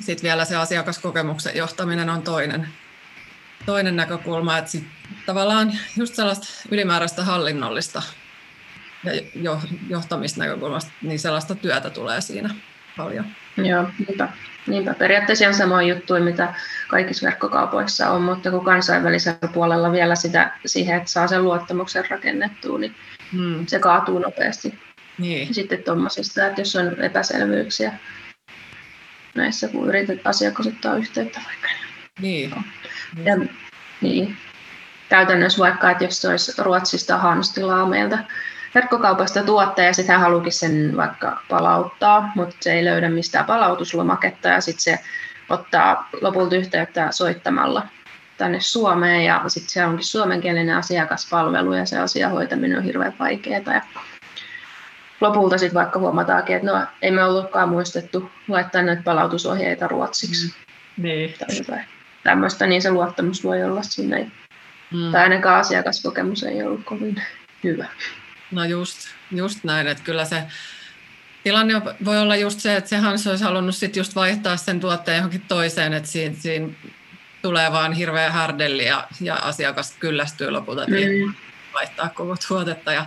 sitten 0.00 0.22
vielä 0.22 0.44
se 0.44 0.56
asiakaskokemuksen 0.56 1.56
johtaminen 1.56 2.10
on 2.10 2.22
toinen, 2.22 2.68
toinen 3.66 3.96
näkökulma, 3.96 4.58
että 4.58 4.70
sit 4.70 4.84
tavallaan 5.26 5.72
just 5.96 6.14
sellaista 6.14 6.46
ylimääräistä 6.70 7.24
hallinnollista 7.24 8.02
ja 9.04 9.12
jo, 9.34 9.60
johtamisnäkökulmasta, 9.88 10.90
niin 11.02 11.18
sellaista 11.18 11.54
työtä 11.54 11.90
tulee 11.90 12.20
siinä 12.20 12.54
paljon. 12.96 13.26
Joo, 13.66 13.88
niinpä. 14.06 14.28
niinpä. 14.66 14.94
Periaatteessa 14.94 15.48
on 15.48 15.54
sama 15.54 15.82
juttu, 15.82 16.20
mitä 16.20 16.54
kaikissa 16.88 17.26
verkkokaupoissa 17.26 18.10
on, 18.10 18.22
mutta 18.22 18.50
kun 18.50 18.64
kansainvälisellä 18.64 19.48
puolella 19.52 19.92
vielä 19.92 20.14
sitä, 20.14 20.52
siihen, 20.66 20.96
että 20.96 21.10
saa 21.10 21.26
sen 21.26 21.44
luottamuksen 21.44 22.04
rakennettua, 22.10 22.78
niin 22.78 22.94
hmm. 23.32 23.66
se 23.66 23.78
kaatuu 23.78 24.18
nopeasti. 24.18 24.78
Niin. 25.18 25.54
Sitten 25.54 25.82
tuommoisista, 25.82 26.46
että 26.46 26.60
jos 26.60 26.76
on 26.76 27.02
epäselvyyksiä 27.02 27.92
näissä, 29.34 29.68
kun 29.68 29.88
yrität 29.88 30.18
asiakas 30.24 30.66
ottaa 30.66 30.96
yhteyttä 30.96 31.40
vaikka. 31.46 31.68
Niin. 32.20 32.54
Ja, 33.24 33.36
niin. 34.00 34.36
Käytännössä 35.08 35.58
vaikka, 35.58 35.90
että 35.90 36.04
jos 36.04 36.20
se 36.20 36.28
olisi 36.28 36.62
Ruotsista 36.62 37.18
Hanstilaa 37.18 37.86
meiltä 37.86 38.18
verkkokaupasta 38.74 39.42
tuotteen 39.42 39.86
ja 39.86 39.92
sitten 39.92 40.12
hän 40.12 40.22
halukin 40.22 40.52
sen 40.52 40.96
vaikka 40.96 41.42
palauttaa, 41.48 42.32
mutta 42.34 42.56
se 42.60 42.72
ei 42.72 42.84
löydä 42.84 43.08
mistään 43.08 43.44
palautuslomaketta 43.44 44.48
ja 44.48 44.60
sitten 44.60 44.82
se 44.82 44.98
ottaa 45.48 46.08
lopulta 46.20 46.56
yhteyttä 46.56 47.08
soittamalla 47.10 47.86
tänne 48.36 48.60
Suomeen 48.60 49.24
ja 49.24 49.44
sitten 49.46 49.70
se 49.70 49.86
onkin 49.86 50.06
suomenkielinen 50.06 50.76
asiakaspalvelu 50.76 51.72
ja 51.72 51.86
se 51.86 51.98
asia 51.98 52.28
hoitaminen 52.28 52.78
on 52.78 52.84
hirveän 52.84 53.14
vaikeaa. 53.18 53.74
Ja 53.74 53.80
lopulta 55.20 55.58
sitten 55.58 55.74
vaikka 55.74 55.98
huomataankin, 55.98 56.56
että 56.56 56.72
no 56.72 56.86
ei 57.02 57.10
me 57.10 57.24
ollutkaan 57.24 57.68
muistettu 57.68 58.30
laittaa 58.48 58.82
näitä 58.82 59.02
palautusohjeita 59.02 59.88
ruotsiksi. 59.88 60.46
Mm. 60.46 61.02
Niin. 61.02 61.34
Tai 61.66 61.78
tämmöistä, 62.22 62.66
niin 62.66 62.82
se 62.82 62.90
luottamus 62.90 63.44
voi 63.44 63.64
olla 63.64 63.82
sinne. 63.82 64.30
Mm. 64.92 65.12
Tai 65.12 65.22
ainakaan 65.22 65.60
asiakaskokemus 65.60 66.42
ei 66.42 66.62
ollut 66.62 66.84
kovin 66.84 67.22
hyvä. 67.64 67.86
No 68.50 68.64
just, 68.64 69.08
just 69.30 69.64
näin, 69.64 69.86
että 69.86 70.04
kyllä 70.04 70.24
se 70.24 70.42
tilanne 71.44 71.82
voi 72.04 72.18
olla 72.18 72.36
just 72.36 72.60
se, 72.60 72.76
että 72.76 72.90
sehän 72.90 73.06
olisi 73.10 73.44
halunnut 73.44 73.76
sit 73.76 73.96
just 73.96 74.14
vaihtaa 74.14 74.56
sen 74.56 74.80
tuotteen 74.80 75.16
johonkin 75.16 75.42
toiseen, 75.48 75.92
että 75.92 76.10
siinä, 76.10 76.34
siinä 76.38 76.68
tulee 77.42 77.72
vaan 77.72 77.92
hirveä 77.92 78.30
härdelli 78.30 78.86
ja, 78.86 79.08
ja 79.20 79.34
asiakas 79.34 79.96
kyllästyy 80.00 80.50
lopulta, 80.50 80.86
mm. 80.86 81.34
vaihtaa 81.74 82.08
koko 82.08 82.36
tuotetta. 82.48 82.92
Ja 82.92 83.06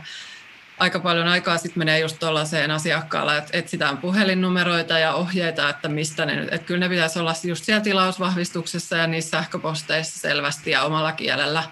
aika 0.79 0.99
paljon 0.99 1.27
aikaa 1.27 1.57
sitten 1.57 1.79
menee 1.79 1.99
just 1.99 2.19
tuollaiseen 2.19 2.71
asiakkaalla, 2.71 3.37
että 3.37 3.57
etsitään 3.57 3.97
puhelinnumeroita 3.97 4.99
ja 4.99 5.13
ohjeita, 5.13 5.69
että 5.69 5.87
mistä 5.87 6.25
ne 6.25 6.41
että 6.41 6.57
kyllä 6.57 6.79
ne 6.79 6.89
pitäisi 6.89 7.19
olla 7.19 7.33
just 7.43 7.63
siellä 7.63 7.83
tilausvahvistuksessa 7.83 8.97
ja 8.97 9.07
niissä 9.07 9.29
sähköposteissa 9.29 10.19
selvästi 10.19 10.71
ja 10.71 10.83
omalla 10.83 11.11
kielellä 11.11 11.63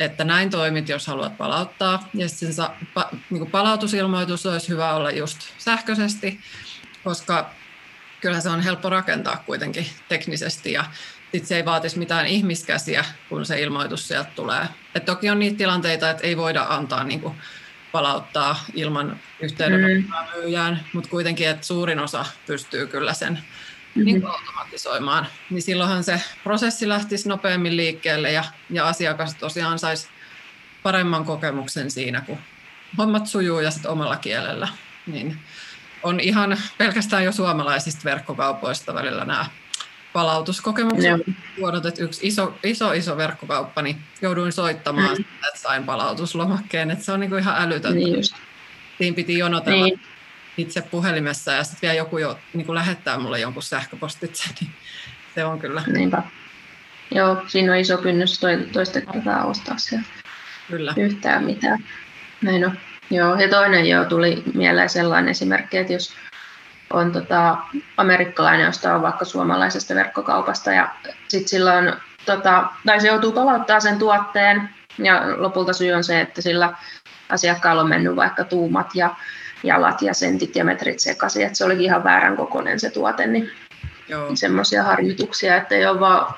että 0.00 0.24
näin 0.24 0.50
toimit, 0.50 0.88
jos 0.88 1.06
haluat 1.06 1.36
palauttaa. 1.36 2.08
Ja 2.14 2.28
sitten 2.28 2.54
sa, 2.54 2.70
pa, 2.94 3.08
niin 3.30 3.50
palautusilmoitus 3.50 4.46
olisi 4.46 4.68
hyvä 4.68 4.94
olla 4.94 5.10
just 5.10 5.38
sähköisesti, 5.58 6.40
koska 7.04 7.50
kyllä 8.20 8.40
se 8.40 8.48
on 8.48 8.60
helppo 8.60 8.90
rakentaa 8.90 9.42
kuitenkin 9.46 9.86
teknisesti 10.08 10.72
ja 10.72 10.84
sit 11.32 11.46
se 11.46 11.56
ei 11.56 11.64
vaatisi 11.64 11.98
mitään 11.98 12.26
ihmiskäsiä, 12.26 13.04
kun 13.28 13.46
se 13.46 13.60
ilmoitus 13.60 14.08
sieltä 14.08 14.30
tulee. 14.36 14.66
Et 14.94 15.04
toki 15.04 15.30
on 15.30 15.38
niitä 15.38 15.58
tilanteita, 15.58 16.10
että 16.10 16.26
ei 16.26 16.36
voida 16.36 16.66
antaa 16.68 17.04
niin 17.04 17.20
kuin, 17.20 17.34
palauttaa 17.92 18.64
ilman 18.74 19.20
yhteydenottoa 19.40 20.22
mm. 20.22 20.38
myyjään, 20.38 20.80
mutta 20.92 21.10
kuitenkin, 21.10 21.48
että 21.48 21.66
suurin 21.66 21.98
osa 21.98 22.26
pystyy 22.46 22.86
kyllä 22.86 23.14
sen 23.14 23.38
mm-hmm. 24.04 24.20
niin 24.20 24.26
automatisoimaan, 24.26 25.26
niin 25.50 25.62
silloinhan 25.62 26.04
se 26.04 26.22
prosessi 26.44 26.88
lähtisi 26.88 27.28
nopeammin 27.28 27.76
liikkeelle 27.76 28.32
ja, 28.32 28.44
ja 28.70 28.88
asiakas 28.88 29.34
tosiaan 29.34 29.78
saisi 29.78 30.08
paremman 30.82 31.24
kokemuksen 31.24 31.90
siinä, 31.90 32.20
kun 32.20 32.38
hommat 32.98 33.26
sujuu 33.26 33.60
ja 33.60 33.70
sitten 33.70 33.90
omalla 33.90 34.16
kielellä. 34.16 34.68
Niin 35.06 35.38
on 36.02 36.20
ihan 36.20 36.58
pelkästään 36.78 37.24
jo 37.24 37.32
suomalaisista 37.32 38.04
verkkokaupoista 38.04 38.94
välillä 38.94 39.24
nämä 39.24 39.46
palautuskokemukset 40.12 41.12
vuodot, 41.60 41.86
että 41.86 42.02
yksi 42.02 42.26
iso, 42.26 42.54
iso, 42.64 42.92
iso 42.92 43.16
verkkokauppa, 43.16 43.82
niin 43.82 43.96
jouduin 44.22 44.52
soittamaan, 44.52 45.16
mm. 45.16 45.24
että 45.48 45.60
sain 45.60 45.84
palautuslomakkeen, 45.84 46.90
että 46.90 47.04
se 47.04 47.12
on 47.12 47.20
niin 47.20 47.30
kuin 47.30 47.40
ihan 47.40 47.62
älytöntä. 47.62 47.98
Niin 47.98 48.14
just. 48.14 48.34
Siinä 48.98 49.14
piti 49.14 49.38
jonotella 49.38 49.84
niin 49.84 50.00
itse 50.56 50.82
puhelimessa 50.82 51.52
ja 51.52 51.64
sitten 51.64 51.80
vielä 51.82 51.94
joku 51.94 52.18
jo 52.18 52.38
niin 52.54 52.66
kuin 52.66 52.74
lähettää 52.74 53.18
mulle 53.18 53.40
jonkun 53.40 53.62
sähköpostitse, 53.62 54.44
niin 54.60 54.70
se 55.34 55.44
on 55.44 55.58
kyllä. 55.58 55.82
Niinpä. 55.86 56.22
Joo, 57.10 57.42
siinä 57.46 57.72
on 57.72 57.78
iso 57.78 57.98
kynnys 57.98 58.40
toista 58.72 59.00
kertaa 59.00 59.44
ostaa 59.44 59.78
sieltä 59.78 60.08
kyllä. 60.68 60.94
yhtään 60.96 61.44
mitään. 61.44 61.84
Näin 62.42 62.66
on. 62.66 62.78
Joo, 63.10 63.36
ja 63.36 63.48
toinen 63.48 63.86
jo 63.86 64.04
tuli 64.04 64.42
mieleen 64.54 64.88
sellainen 64.88 65.30
esimerkki, 65.30 65.78
että 65.78 65.92
jos 65.92 66.12
on 66.92 67.12
tota, 67.12 67.56
amerikkalainen, 67.96 68.66
josta 68.66 68.94
on 68.94 69.02
vaikka 69.02 69.24
suomalaisesta 69.24 69.94
verkkokaupasta 69.94 70.72
ja 70.72 70.94
sitten 71.28 71.48
sillä 71.48 71.74
on, 71.74 71.96
tota, 72.26 72.64
tai 72.86 73.00
se 73.00 73.08
joutuu 73.08 73.32
palauttaa 73.32 73.80
sen 73.80 73.98
tuotteen 73.98 74.70
ja 74.98 75.22
lopulta 75.36 75.72
syy 75.72 75.92
on 75.92 76.04
se, 76.04 76.20
että 76.20 76.42
sillä 76.42 76.74
asiakkaalla 77.28 77.82
on 77.82 77.88
mennyt 77.88 78.16
vaikka 78.16 78.44
tuumat 78.44 78.94
ja 78.94 79.14
jalat 79.62 80.02
ja 80.02 80.14
sentit 80.14 80.56
ja 80.56 80.64
metrit 80.64 81.00
sekaisin, 81.00 81.46
että 81.46 81.58
se 81.58 81.64
olikin 81.64 81.84
ihan 81.84 82.04
väärän 82.04 82.36
kokoinen 82.36 82.80
se 82.80 82.90
tuote, 82.90 83.26
niin 83.26 83.50
semmoisia 84.34 84.82
harmituksia, 84.82 85.56
että 85.56 85.74
ei 85.74 85.86
ole 85.86 86.00
vaan 86.00 86.34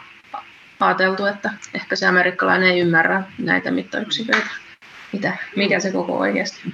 ajateltu, 0.81 1.27
että 1.27 1.51
ehkä 1.75 1.97
se 1.97 2.07
amerikkalainen 2.07 2.71
ei 2.71 2.81
ymmärrä 2.81 3.23
näitä 3.39 3.71
mittayksiköitä, 3.71 4.51
mitä, 5.13 5.37
mikä 5.57 5.81
se 5.81 5.93
koko 5.93 6.19
oikeasti 6.19 6.61
on. 6.67 6.73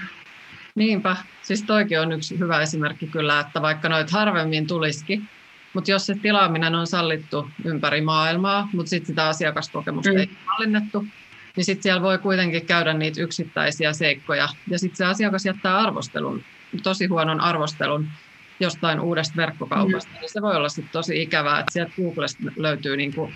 Niinpä, 0.75 1.17
siis 1.43 1.63
toikin 1.63 2.01
on 2.01 2.13
yksi 2.13 2.39
hyvä 2.39 2.61
esimerkki 2.61 3.07
kyllä, 3.07 3.41
että 3.41 3.63
vaikka 3.63 3.89
noit 3.89 4.11
harvemmin 4.11 4.67
tulisikin, 4.67 5.29
mutta 5.75 5.91
jos 5.91 6.07
se 6.07 6.15
tilaaminen 6.15 6.75
on 6.75 6.87
sallittu 6.87 7.51
ympäri 7.65 8.01
maailmaa, 8.01 8.69
mutta 8.73 8.91
sitten 8.91 9.07
sitä 9.07 9.29
asiakaskokemusta 9.29 10.13
mm. 10.13 10.19
ei 10.19 10.31
mallinnettu, 10.47 11.07
niin 11.59 11.65
sitten 11.65 11.83
siellä 11.83 12.03
voi 12.03 12.19
kuitenkin 12.19 12.67
käydä 12.67 12.93
niitä 12.93 13.23
yksittäisiä 13.23 13.93
seikkoja. 13.93 14.49
Ja 14.71 14.79
sitten 14.79 14.97
se 14.97 15.05
asiakas 15.05 15.47
jättää 15.47 15.79
arvostelun, 15.79 16.43
tosi 16.83 17.07
huonon 17.07 17.41
arvostelun 17.41 18.09
jostain 18.61 19.01
uudesta 19.01 19.37
verkkokaupasta, 19.37 20.11
mm. 20.11 20.21
niin 20.21 20.33
se 20.33 20.43
voi 20.43 20.57
olla 20.57 20.69
sitten 20.69 20.93
tosi 20.93 21.23
ikävää, 21.23 21.61
että 21.61 21.73
sieltä 21.73 21.93
Googlesta 21.97 22.43
löytyy 22.57 22.97
niin 22.97 23.15
kuin 23.15 23.35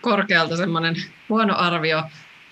korkealta 0.00 0.56
semmoinen 0.56 0.94
huono 1.28 1.56
arvio, 1.56 2.02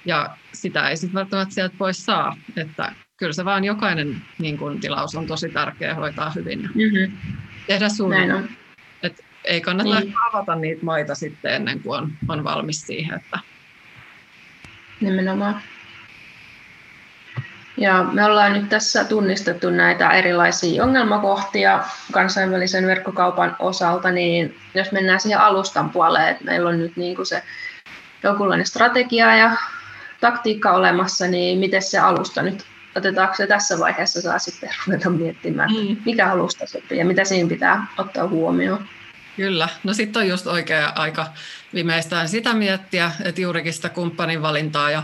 ja 0.05 0.37
sitä 0.53 0.89
ei 0.89 0.97
sitten 0.97 1.15
välttämättä 1.15 1.55
sieltä 1.55 1.75
pois 1.79 2.07
saa. 2.07 2.37
Että 2.57 2.93
kyllä 3.17 3.33
se 3.33 3.45
vaan 3.45 3.65
jokainen 3.65 4.23
niin 4.39 4.59
kun, 4.59 4.81
tilaus 4.81 5.15
on 5.15 5.27
tosi 5.27 5.49
tärkeä 5.49 5.95
hoitaa 5.95 6.31
hyvin 6.31 6.63
ja 6.63 6.69
mm-hmm. 6.69 7.17
tehdä 7.67 7.89
suunnitelma. 7.89 8.49
Et 9.03 9.25
ei 9.45 9.61
kannata 9.61 10.01
niin. 10.01 10.15
avata 10.29 10.55
niitä 10.55 10.85
maita 10.85 11.15
sitten 11.15 11.55
ennen 11.55 11.81
kuin 11.81 12.01
on, 12.01 12.13
on 12.29 12.45
valmis 12.45 12.87
siihen. 12.87 13.21
Että... 13.21 13.54
Nimenomaan. 15.01 15.63
Ja 17.77 18.03
me 18.13 18.25
ollaan 18.25 18.53
nyt 18.53 18.69
tässä 18.69 19.05
tunnistettu 19.05 19.71
näitä 19.71 20.11
erilaisia 20.11 20.85
ongelmakohtia 20.85 21.85
kansainvälisen 22.13 22.87
verkkokaupan 22.87 23.57
osalta, 23.59 24.11
niin 24.11 24.57
jos 24.75 24.93
mennään 24.93 25.21
siihen 25.21 25.41
alustan 25.41 25.91
puoleen, 25.91 26.29
että 26.29 26.45
meillä 26.45 26.69
on 26.69 26.79
nyt 26.79 26.97
niin 26.97 27.17
kuin 27.17 27.27
se 27.27 27.43
jonkunlainen 28.23 28.67
strategia 28.67 29.37
ja 29.37 29.51
taktiikka 30.21 30.73
olemassa, 30.73 31.27
niin 31.27 31.59
miten 31.59 31.83
se 31.83 31.99
alusta 31.99 32.43
nyt 32.43 32.65
otetaanko 32.97 33.35
se 33.35 33.47
tässä 33.47 33.79
vaiheessa 33.79 34.23
saa 34.23 34.39
sitten 34.39 34.71
ruveta 34.87 35.11
miettimään, 35.11 35.71
mm. 35.71 35.97
mikä 36.05 36.31
alusta 36.31 36.67
sopii 36.67 36.99
ja 36.99 37.05
mitä 37.05 37.25
siinä 37.25 37.49
pitää 37.49 37.87
ottaa 37.99 38.29
huomioon. 38.29 38.89
Kyllä, 39.37 39.69
no 39.85 39.95
sitten 39.95 40.21
on 40.21 40.29
just 40.29 40.47
oikea 40.47 40.93
aika 40.95 41.27
viimeistään 41.75 42.29
sitä 42.29 42.55
miettiä, 42.55 43.13
että 43.25 43.41
juurikin 43.41 43.73
sitä 43.73 43.89
kumppanin 43.89 44.43
valintaa. 44.43 44.91
Ja 44.91 45.03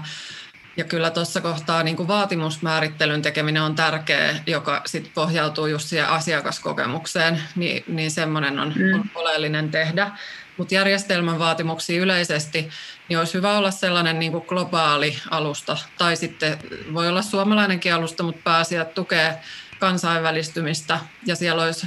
ja 0.77 0.85
kyllä 0.85 1.11
tuossa 1.11 1.41
kohtaa 1.41 1.83
niin 1.83 1.97
kuin 1.97 2.09
vaatimusmäärittelyn 2.09 3.23
tekeminen 3.23 3.63
on 3.63 3.75
tärkeä, 3.75 4.37
joka 4.47 4.83
sit 4.87 5.11
pohjautuu 5.15 5.67
just 5.67 5.89
siihen 5.89 6.09
asiakaskokemukseen, 6.09 7.43
niin, 7.57 7.85
niin 7.87 8.11
semmoinen 8.11 8.59
on, 8.59 8.73
mm. 8.77 8.95
on 8.95 9.11
oleellinen 9.15 9.71
tehdä. 9.71 10.11
Mutta 10.57 10.75
järjestelmän 10.75 11.39
vaatimuksia 11.39 12.03
yleisesti, 12.03 12.69
niin 13.09 13.19
olisi 13.19 13.35
hyvä 13.35 13.59
olla 13.59 13.71
sellainen 13.71 14.19
niin 14.19 14.33
kuin 14.33 14.45
globaali 14.47 15.19
alusta, 15.31 15.77
tai 15.99 16.17
sitten 16.17 16.59
voi 16.95 17.09
olla 17.09 17.23
suomalainenkin 17.23 17.95
alusta, 17.95 18.23
mutta 18.23 18.41
pääasiat 18.45 18.95
tukee 18.95 19.39
kansainvälistymistä, 19.79 20.99
ja 21.27 21.37
siellä 21.37 21.63
olisi 21.63 21.87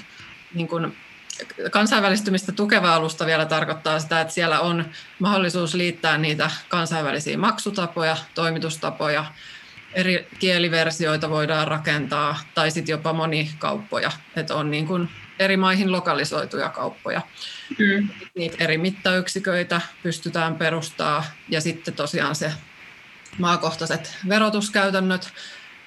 niin 0.53 0.67
kuin 0.67 0.97
kansainvälistymistä 1.71 2.51
tukeva 2.51 2.95
alusta 2.95 3.25
vielä 3.25 3.45
tarkoittaa 3.45 3.99
sitä, 3.99 4.21
että 4.21 4.33
siellä 4.33 4.59
on 4.59 4.85
mahdollisuus 5.19 5.73
liittää 5.73 6.17
niitä 6.17 6.51
kansainvälisiä 6.69 7.37
maksutapoja, 7.37 8.17
toimitustapoja, 8.35 9.25
eri 9.93 10.27
kieliversioita 10.39 11.29
voidaan 11.29 11.67
rakentaa 11.67 12.39
tai 12.53 12.71
sitten 12.71 12.93
jopa 12.93 13.13
monikauppoja, 13.13 14.11
että 14.35 14.55
on 14.55 14.71
niin 14.71 14.87
kuin 14.87 15.09
eri 15.39 15.57
maihin 15.57 15.91
lokalisoituja 15.91 16.69
kauppoja. 16.69 17.21
Mm. 17.79 18.09
Niitä 18.35 18.63
eri 18.63 18.77
mittayksiköitä 18.77 19.81
pystytään 20.03 20.55
perustaa 20.55 21.23
ja 21.49 21.61
sitten 21.61 21.93
tosiaan 21.93 22.35
se 22.35 22.51
maakohtaiset 23.37 24.17
verotuskäytännöt 24.29 25.33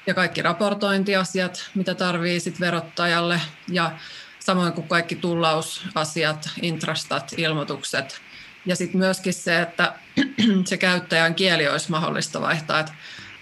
ja 0.06 0.14
kaikki 0.14 0.42
raportointiasiat, 0.42 1.70
mitä 1.74 1.94
tarvii 1.94 2.40
sitten 2.40 2.66
verottajalle 2.66 3.40
ja 3.68 3.90
samoin 4.46 4.72
kuin 4.72 4.88
kaikki 4.88 5.16
tullausasiat, 5.16 6.50
intrastat, 6.62 7.35
ilmoitukset. 7.37 8.20
Ja 8.66 8.76
sitten 8.76 8.98
myöskin 8.98 9.35
se, 9.35 9.62
että 9.62 9.92
se 10.64 10.76
käyttäjän 10.76 11.35
kieli 11.35 11.68
olisi 11.68 11.90
mahdollista 11.90 12.40
vaihtaa, 12.40 12.80
että, 12.80 12.92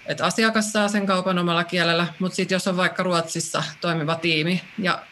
että 0.05 0.25
asiakas 0.25 0.71
saa 0.71 0.87
sen 0.87 1.05
kaupan 1.05 1.39
omalla 1.39 1.63
kielellä, 1.63 2.07
mutta 2.19 2.35
sitten 2.35 2.55
jos 2.55 2.67
on 2.67 2.77
vaikka 2.77 3.03
Ruotsissa 3.03 3.63
toimiva 3.81 4.15
tiimi, 4.15 4.61
ja 4.77 5.03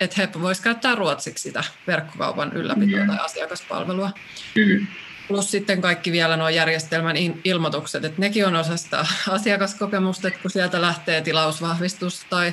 että 0.00 0.16
he 0.16 0.28
voisivat 0.42 0.64
käyttää 0.64 0.94
ruotsiksi 0.94 1.42
sitä 1.42 1.64
verkkokaupan 1.86 2.52
ylläpitoa 2.52 2.98
mm-hmm. 2.98 3.16
tai 3.16 3.24
asiakaspalvelua. 3.24 4.10
Mm-hmm. 4.56 4.86
Plus 5.28 5.50
sitten 5.50 5.80
kaikki 5.80 6.12
vielä 6.12 6.36
nuo 6.36 6.48
järjestelmän 6.48 7.16
ilmoitukset, 7.44 8.04
että 8.04 8.20
nekin 8.20 8.46
on 8.46 8.56
osa 8.56 8.76
sitä 8.76 9.06
asiakaskokemusta, 9.28 10.28
että 10.28 10.40
kun 10.40 10.50
sieltä 10.50 10.80
lähtee 10.80 11.20
tilausvahvistus 11.20 12.26
tai 12.30 12.52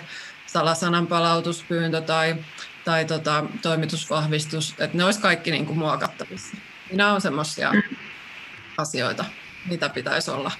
salasanan 0.55 1.07
palautuspyyntö 1.07 2.01
tai, 2.01 2.35
tai 2.85 3.05
tota, 3.05 3.43
toimitusvahvistus, 3.61 4.75
että 4.79 4.97
ne 4.97 5.03
olisi 5.03 5.19
kaikki 5.19 5.51
niin 5.51 5.65
kuin 5.65 5.77
muokattavissa. 5.77 6.57
Nämä 6.93 7.13
on 7.13 7.21
semmoisia 7.21 7.71
mm. 7.73 7.81
asioita, 8.77 9.25
mitä 9.69 9.89
pitäisi 9.89 10.31
olla 10.31 10.51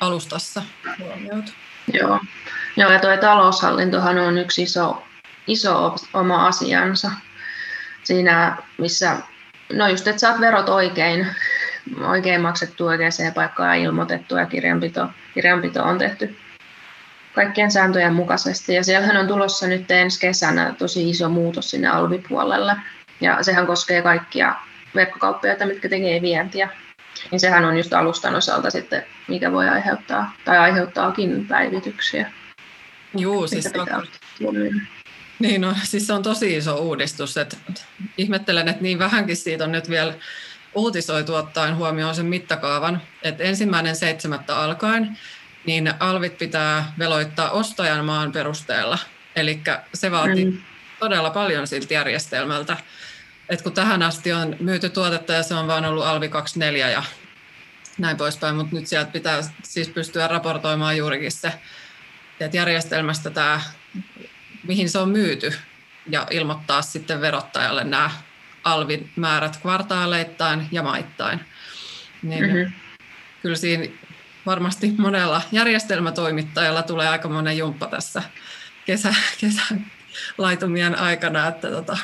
alustassa 0.00 0.62
huomioitu. 0.98 1.52
Joo, 1.92 2.20
Joo 2.76 2.92
ja 2.92 2.98
tuo 2.98 3.16
taloushallintohan 3.16 4.18
on 4.18 4.38
yksi 4.38 4.62
iso, 4.62 5.02
iso 5.46 5.96
oma 6.14 6.46
asiansa 6.46 7.10
siinä, 8.02 8.56
missä, 8.78 9.16
no 9.72 9.88
just, 9.88 10.08
että 10.08 10.20
saat 10.20 10.40
verot 10.40 10.68
oikein, 10.68 11.26
oikein 12.00 12.40
maksettu 12.40 12.86
oikeaan 12.86 13.12
paikkaan 13.34 13.78
ilmoitettu 13.78 14.36
ja 14.36 14.46
kirjanpito, 14.46 15.08
kirjanpito 15.34 15.82
on 15.82 15.98
tehty 15.98 16.36
kaikkien 17.34 17.70
sääntöjen 17.70 18.14
mukaisesti. 18.14 18.74
Ja 18.74 18.84
siellähän 18.84 19.16
on 19.16 19.28
tulossa 19.28 19.66
nyt 19.66 19.90
ensi 19.90 20.20
kesänä 20.20 20.74
tosi 20.78 21.10
iso 21.10 21.28
muutos 21.28 21.70
sinne 21.70 21.88
alvipuolelle. 21.88 22.76
Ja 23.20 23.42
sehän 23.42 23.66
koskee 23.66 24.02
kaikkia 24.02 24.54
verkkokauppiaita, 24.94 25.66
mitkä 25.66 25.88
tekee 25.88 26.22
vientiä. 26.22 26.68
Niin 27.30 27.40
sehän 27.40 27.64
on 27.64 27.76
just 27.76 27.92
alustan 27.92 28.34
osalta 28.34 28.70
sitten, 28.70 29.06
mikä 29.28 29.52
voi 29.52 29.68
aiheuttaa, 29.68 30.32
tai 30.44 30.58
aiheuttaakin 30.58 31.46
päivityksiä. 31.46 32.32
Joo, 33.14 33.46
siis 33.46 33.70
on, 34.44 34.56
niin 35.38 35.60
no, 35.60 35.74
siis 35.82 36.06
se 36.06 36.12
on 36.12 36.22
tosi 36.22 36.56
iso 36.56 36.76
uudistus. 36.76 37.36
Että 37.36 37.56
ihmettelen, 38.18 38.68
että 38.68 38.82
niin 38.82 38.98
vähänkin 38.98 39.36
siitä 39.36 39.64
on 39.64 39.72
nyt 39.72 39.90
vielä 39.90 40.14
uutisoitu 40.74 41.34
ottaen 41.34 41.76
huomioon 41.76 42.14
sen 42.14 42.26
mittakaavan, 42.26 43.02
että 43.22 43.44
ensimmäinen 43.44 43.96
seitsemättä 43.96 44.56
alkaen 44.56 45.18
niin 45.66 45.94
alvit 46.00 46.38
pitää 46.38 46.92
veloittaa 46.98 47.50
ostajan 47.50 48.04
maan 48.04 48.32
perusteella. 48.32 48.98
Eli 49.36 49.60
se 49.94 50.10
vaatii 50.10 50.44
mm. 50.44 50.58
todella 50.98 51.30
paljon 51.30 51.66
siltä 51.66 51.94
järjestelmältä. 51.94 52.76
Et 53.48 53.62
kun 53.62 53.72
tähän 53.72 54.02
asti 54.02 54.32
on 54.32 54.56
myyty 54.60 54.88
tuotetta 54.88 55.32
ja 55.32 55.42
se 55.42 55.54
on 55.54 55.66
vaan 55.66 55.84
ollut 55.84 56.04
alvi 56.04 56.28
24 56.28 56.90
ja 56.90 57.02
näin 57.98 58.16
poispäin, 58.16 58.56
mutta 58.56 58.76
nyt 58.76 58.86
sieltä 58.86 59.10
pitää 59.10 59.40
siis 59.62 59.88
pystyä 59.88 60.28
raportoimaan 60.28 60.96
juurikin 60.96 61.32
se, 61.32 61.52
että 62.40 62.56
järjestelmästä 62.56 63.30
tämä, 63.30 63.60
mihin 64.66 64.88
se 64.88 64.98
on 64.98 65.08
myyty 65.08 65.54
ja 66.06 66.26
ilmoittaa 66.30 66.82
sitten 66.82 67.20
verottajalle 67.20 67.84
nämä 67.84 68.10
alvin 68.64 69.10
määrät 69.16 69.56
kvartaaleittain 69.56 70.68
ja 70.72 70.82
maittain. 70.82 71.40
Niin 72.22 72.44
mm-hmm. 72.44 72.72
Kyllä 73.42 73.56
siinä 73.56 73.84
varmasti 74.46 74.94
monella 74.98 75.42
järjestelmätoimittajalla 75.52 76.82
tulee 76.82 77.08
aika 77.08 77.28
monen 77.28 77.58
jumppa 77.58 77.86
tässä 77.86 78.22
kesä, 78.86 79.14
kesän 79.40 79.86
laitumien 80.38 80.98
aikana. 80.98 81.48
Että 81.48 81.70
tota, 81.70 81.98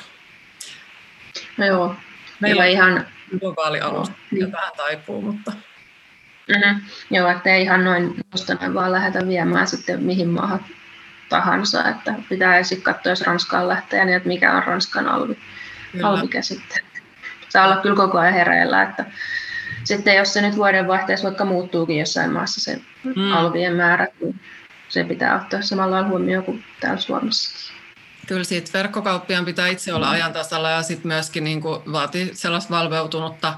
no 1.56 1.66
joo, 1.66 1.96
meillä 2.40 2.62
on 2.62 2.68
ihan 2.68 3.06
globaali 3.40 3.80
alus, 3.80 4.12
niin. 4.30 4.52
tähän 4.52 4.72
taipuu, 4.76 5.22
mutta... 5.22 5.52
Mm-hmm. 6.48 6.80
Joo, 7.10 7.30
että 7.30 7.50
ei 7.50 7.62
ihan 7.62 7.84
noin 7.84 8.14
nostanen 8.32 8.74
vaan 8.74 8.92
lähdetä 8.92 9.26
viemään 9.26 9.66
sitten 9.66 10.02
mihin 10.02 10.28
maahan 10.28 10.64
tahansa, 11.28 11.88
että 11.88 12.14
pitää 12.28 12.58
ensin 12.58 12.82
katsoa, 12.82 13.12
jos 13.12 13.20
Ranskaan 13.20 13.68
lähtee, 13.68 14.04
niin 14.04 14.16
että 14.16 14.28
mikä 14.28 14.52
on 14.52 14.64
Ranskan 14.64 15.08
alvi, 15.08 15.38
alvikäsite. 16.02 16.80
Saa 17.48 17.66
olla 17.66 17.76
kyllä 17.76 17.96
koko 17.96 18.18
ajan 18.18 18.34
hereillä, 18.34 18.82
että 18.82 19.04
sitten 19.88 20.16
jos 20.16 20.32
se 20.32 20.42
nyt 20.42 20.56
vuodenvaihteessa 20.56 21.26
vaikka 21.26 21.44
muuttuukin 21.44 21.98
jossain 21.98 22.32
maassa 22.32 22.60
se 22.60 22.80
mm. 23.04 23.32
alvien 23.32 23.74
määrä, 23.74 24.06
niin 24.20 24.40
se 24.88 25.04
pitää 25.04 25.42
ottaa 25.42 25.62
samalla 25.62 26.04
huomioon 26.04 26.44
kuin 26.44 26.64
täällä 26.80 27.00
Suomessa. 27.00 27.72
Kyllä 28.26 28.44
siitä 28.44 28.70
verkkokauppiaan 28.74 29.44
pitää 29.44 29.68
itse 29.68 29.94
olla 29.94 30.10
ajan 30.10 30.32
tasalla 30.32 30.70
ja 30.70 30.82
sitten 30.82 31.08
myöskin 31.08 31.44
niin 31.44 31.60
kuin 31.60 31.92
vaatii 31.92 32.30
sellaista 32.34 32.74
valveutunutta 32.74 33.54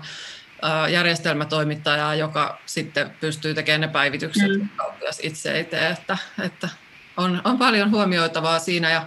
järjestelmätoimittajaa, 0.88 2.14
joka 2.14 2.60
sitten 2.66 3.10
pystyy 3.20 3.54
tekemään 3.54 3.80
ne 3.80 3.88
päivitykset, 3.88 4.48
mm. 4.48 4.68
kauppias 4.76 5.20
itse 5.22 5.52
ei 5.52 5.64
tee. 5.64 5.90
Että, 5.90 6.18
että 6.44 6.68
on, 7.16 7.40
on 7.44 7.58
paljon 7.58 7.90
huomioitavaa 7.90 8.58
siinä 8.58 8.90
ja 8.90 9.06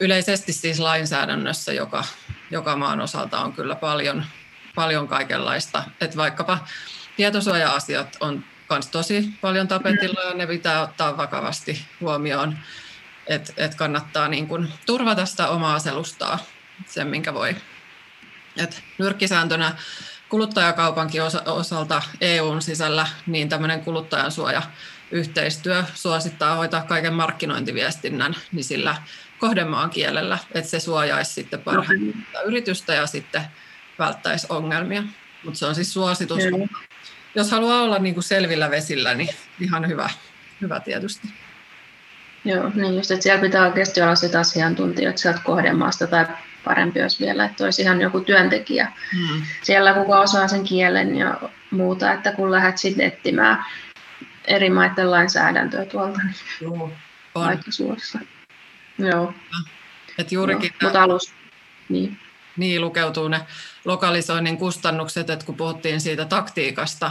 yleisesti 0.00 0.52
siis 0.52 0.80
lainsäädännössä, 0.80 1.72
joka, 1.72 2.04
joka 2.50 2.76
maan 2.76 3.00
osalta 3.00 3.40
on 3.40 3.52
kyllä 3.52 3.74
paljon, 3.74 4.24
paljon 4.74 5.08
kaikenlaista. 5.08 5.84
Että 6.00 6.16
vaikkapa 6.16 6.58
tietosuoja-asiat 7.16 8.16
on 8.20 8.44
myös 8.70 8.86
tosi 8.86 9.30
paljon 9.40 9.68
tapetilla 9.68 10.20
ja 10.20 10.34
ne 10.34 10.46
pitää 10.46 10.82
ottaa 10.82 11.16
vakavasti 11.16 11.86
huomioon. 12.00 12.58
Että 13.26 13.52
et 13.56 13.74
kannattaa 13.74 14.28
niin 14.28 14.48
kun 14.48 14.68
turvata 14.86 15.26
sitä 15.26 15.48
omaa 15.48 15.78
selustaa, 15.78 16.38
sen 16.86 17.06
minkä 17.06 17.34
voi. 17.34 17.56
Et 18.56 18.82
nyrkkisääntönä 18.98 19.76
kuluttajakaupankin 20.28 21.22
osalta 21.46 22.02
EUn 22.20 22.62
sisällä, 22.62 23.06
niin 23.26 23.48
tämmöinen 23.48 23.80
kuluttajansuoja 23.80 24.62
yhteistyö 25.10 25.84
suosittaa 25.94 26.56
hoitaa 26.56 26.82
kaiken 26.82 27.14
markkinointiviestinnän 27.14 28.34
niin 28.52 28.64
sillä 28.64 28.96
kohdemaan 29.38 29.90
kielellä, 29.90 30.38
että 30.54 30.70
se 30.70 30.80
suojaisi 30.80 31.32
sitten 31.32 31.60
parhaita 31.60 32.42
yritystä 32.44 32.94
ja 32.94 33.06
sitten 33.06 33.42
välttäisi 33.98 34.46
ongelmia. 34.50 35.02
Mutta 35.44 35.58
se 35.58 35.66
on 35.66 35.74
siis 35.74 35.92
suositus. 35.92 36.38
Mm. 36.38 36.68
Jos 37.34 37.50
haluaa 37.50 37.82
olla 37.82 37.98
niin 37.98 38.14
kuin 38.14 38.24
selvillä 38.24 38.70
vesillä, 38.70 39.14
niin 39.14 39.34
ihan 39.60 39.88
hyvä, 39.88 40.10
hyvä 40.60 40.80
tietysti. 40.80 41.28
Joo, 42.44 42.70
niin 42.74 42.96
just, 42.96 43.10
että 43.10 43.22
siellä 43.22 43.40
pitää 43.40 43.66
oikeasti 43.66 44.02
olla 44.02 44.14
sit 44.14 44.34
asiantuntijoita 44.34 45.18
sieltä 45.18 45.40
kohdemaasta 45.44 46.06
tai 46.06 46.26
parempi 46.64 47.02
olisi 47.02 47.24
vielä, 47.24 47.44
että 47.44 47.64
olisi 47.64 47.82
ihan 47.82 48.00
joku 48.00 48.20
työntekijä 48.20 48.92
hmm. 49.12 49.42
siellä, 49.62 49.94
kuka 49.94 50.20
osaa 50.20 50.48
sen 50.48 50.64
kielen 50.64 51.16
ja 51.16 51.40
muuta, 51.70 52.12
että 52.12 52.32
kun 52.32 52.52
lähdet 52.52 52.78
sitten 52.78 53.06
etsimään 53.06 53.64
eri 54.44 54.70
maiden 54.70 55.10
lainsäädäntöä 55.10 55.84
tuolta, 55.84 56.18
niin 56.24 56.34
Joo, 56.60 56.92
on. 57.34 57.48
aika 57.48 57.70
suossa. 57.70 58.18
Joo. 58.98 59.34
Et 60.18 60.32
juurikin 60.32 60.70
Joo, 60.70 60.78
mutta 60.82 61.02
alus, 61.02 61.34
niin. 61.88 62.18
Niin, 62.56 62.80
lukeutuu 62.80 63.28
ne 63.28 63.40
lokalisoinnin 63.84 64.58
kustannukset, 64.58 65.30
että 65.30 65.46
kun 65.46 65.56
puhuttiin 65.56 66.00
siitä 66.00 66.24
taktiikasta, 66.24 67.10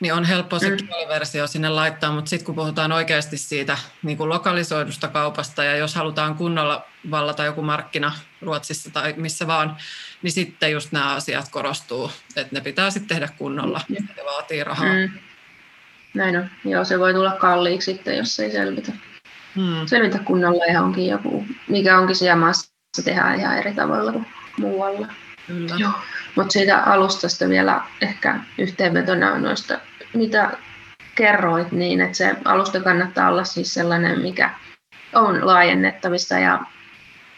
niin 0.00 0.14
on 0.14 0.24
helppo 0.24 0.58
se 0.58 0.70
mm. 0.70 0.76
kieliversio 0.76 1.46
sinne 1.46 1.68
laittaa, 1.68 2.12
mutta 2.12 2.28
sitten 2.28 2.46
kun 2.46 2.54
puhutaan 2.54 2.92
oikeasti 2.92 3.36
siitä 3.36 3.78
niin 4.02 4.16
kuin 4.16 4.28
lokalisoidusta 4.28 5.08
kaupasta 5.08 5.64
ja 5.64 5.76
jos 5.76 5.94
halutaan 5.94 6.34
kunnolla 6.34 6.84
vallata 7.10 7.44
joku 7.44 7.62
markkina 7.62 8.12
Ruotsissa 8.42 8.90
tai 8.90 9.14
missä 9.16 9.46
vaan, 9.46 9.76
niin 10.22 10.32
sitten 10.32 10.72
just 10.72 10.92
nämä 10.92 11.14
asiat 11.14 11.48
korostuu, 11.50 12.10
että 12.36 12.54
ne 12.54 12.60
pitää 12.60 12.90
sitten 12.90 13.08
tehdä 13.08 13.28
kunnolla 13.38 13.80
ja 13.88 14.02
se 14.16 14.24
vaatii 14.24 14.64
rahaa. 14.64 14.92
Mm. 14.92 15.10
Näin 16.14 16.36
on. 16.36 16.50
Joo, 16.64 16.84
se 16.84 16.98
voi 16.98 17.14
tulla 17.14 17.32
kalliiksi 17.32 17.92
sitten, 17.92 18.16
jos 18.16 18.40
ei 18.40 18.50
selvitä. 18.50 18.92
Hmm. 19.56 19.86
Selvitä 19.86 20.18
kunnolla 20.18 20.64
ja 20.64 20.82
onkin 20.82 21.06
joku, 21.06 21.44
mikä 21.68 21.98
onkin 21.98 22.16
siellä 22.16 22.36
maassa 22.36 22.72
tehdään 23.04 23.40
ihan 23.40 23.58
eri 23.58 23.74
tavalla 23.74 24.12
kuin 24.12 24.26
muualla. 24.58 25.06
Kyllä. 25.46 25.74
Joo. 25.78 25.92
Mutta 26.34 26.52
siitä 26.52 26.78
alustasta 26.78 27.48
vielä 27.48 27.80
ehkä 28.00 28.40
yhteenvetona 28.58 29.38
noista, 29.38 29.78
mitä 30.14 30.50
kerroit, 31.14 31.72
niin 31.72 32.00
että 32.00 32.16
se 32.16 32.36
alusta 32.44 32.80
kannattaa 32.80 33.28
olla 33.28 33.44
siis 33.44 33.74
sellainen, 33.74 34.20
mikä 34.20 34.50
on 35.12 35.46
laajennettavissa 35.46 36.38
ja 36.38 36.60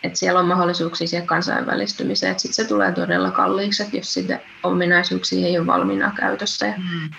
että 0.03 0.19
siellä 0.19 0.41
on 0.41 0.47
mahdollisuuksia 0.47 1.09
siihen 1.09 1.27
kansainvälistymiseen, 1.27 2.31
että 2.31 2.43
sitten 2.43 2.65
se 2.65 2.69
tulee 2.69 2.93
todella 2.93 3.31
kalliiksi, 3.31 3.83
että 3.83 3.97
jos 3.97 4.15
sitten 4.15 4.41
ominaisuuksia 4.63 5.47
ei 5.47 5.59
ole 5.59 5.67
valmiina 5.67 6.13
käytössä. 6.17 6.67
Ja 6.67 6.75
mm. 6.77 7.11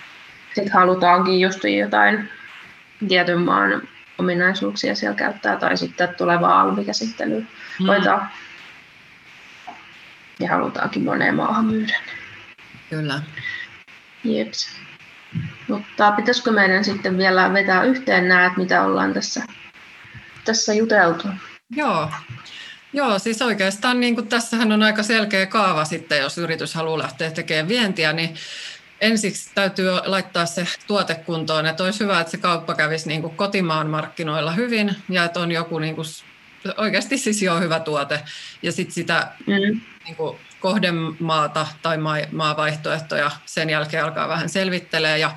Sitten 0.54 0.72
halutaankin 0.72 1.40
just 1.40 1.64
jotain 1.64 2.28
tietyn 3.08 3.40
maan 3.40 3.82
ominaisuuksia 4.18 4.94
siellä 4.94 5.16
käyttää 5.16 5.56
tai 5.56 5.76
sitten 5.76 6.14
tulevaa 6.18 6.60
alvikäsittelyä 6.60 7.40
mm. 7.80 7.86
hoitaa 7.86 8.30
ja 10.38 10.48
halutaankin 10.48 11.04
moneen 11.04 11.34
maahan 11.34 11.64
myydä. 11.64 11.96
Kyllä. 12.90 13.22
Jeps. 14.24 14.68
Mutta 15.68 16.12
pitäisikö 16.12 16.50
meidän 16.50 16.84
sitten 16.84 17.18
vielä 17.18 17.52
vetää 17.52 17.84
yhteen 17.84 18.28
nämä, 18.28 18.54
mitä 18.56 18.84
ollaan 18.84 19.14
tässä, 19.14 19.42
tässä 20.44 20.74
juteltu? 20.74 21.28
Joo. 21.70 22.10
Joo, 22.92 23.18
siis 23.18 23.42
oikeastaan 23.42 24.00
niin 24.00 24.14
kuin 24.14 24.28
tässähän 24.28 24.72
on 24.72 24.82
aika 24.82 25.02
selkeä 25.02 25.46
kaava 25.46 25.84
sitten, 25.84 26.18
jos 26.18 26.38
yritys 26.38 26.74
haluaa 26.74 26.98
lähteä 26.98 27.30
tekemään 27.30 27.68
vientiä, 27.68 28.12
niin 28.12 28.34
ensiksi 29.00 29.50
täytyy 29.54 29.90
laittaa 30.04 30.46
se 30.46 30.66
tuotekuntoon, 30.86 31.66
että 31.66 31.84
olisi 31.84 32.00
hyvä, 32.00 32.20
että 32.20 32.30
se 32.30 32.36
kauppa 32.38 32.74
kävisi 32.74 33.08
niin 33.08 33.22
kuin 33.22 33.36
kotimaan 33.36 33.86
markkinoilla 33.86 34.52
hyvin 34.52 34.96
ja 35.08 35.24
että 35.24 35.40
on 35.40 35.52
joku 35.52 35.78
niin 35.78 35.94
kuin 35.94 36.06
oikeasti 36.76 37.18
siis 37.18 37.42
jo 37.42 37.60
hyvä 37.60 37.80
tuote. 37.80 38.20
Ja 38.62 38.72
sitten 38.72 38.94
sitä 38.94 39.32
mm. 39.46 39.80
niin 40.04 40.16
kuin 40.16 40.38
kohdemaata 40.60 41.66
tai 41.82 41.98
maavaihtoehtoja 42.32 43.30
sen 43.46 43.70
jälkeen 43.70 44.04
alkaa 44.04 44.28
vähän 44.28 44.48
selvittelee 44.48 45.18
ja 45.18 45.30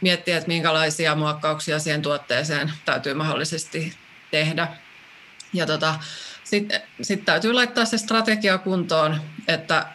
miettiä, 0.00 0.36
että 0.36 0.48
minkälaisia 0.48 1.14
muokkauksia 1.14 1.78
siihen 1.78 2.02
tuotteeseen 2.02 2.72
täytyy 2.84 3.14
mahdollisesti 3.14 3.94
tehdä. 4.30 4.68
Ja 5.52 5.66
tota, 5.66 5.94
sitten 6.44 6.80
sit 7.02 7.24
täytyy 7.24 7.52
laittaa 7.52 7.84
se 7.84 7.98
strategia 7.98 8.58
kuntoon, 8.58 9.20
että 9.48 9.86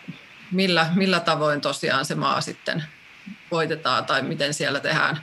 millä, 0.51 0.89
millä 0.95 1.19
tavoin 1.19 1.61
tosiaan 1.61 2.05
se 2.05 2.15
maa 2.15 2.41
sitten 2.41 2.83
voitetaan 3.51 4.05
tai 4.05 4.21
miten 4.21 4.53
siellä 4.53 4.79
tehdään 4.79 5.21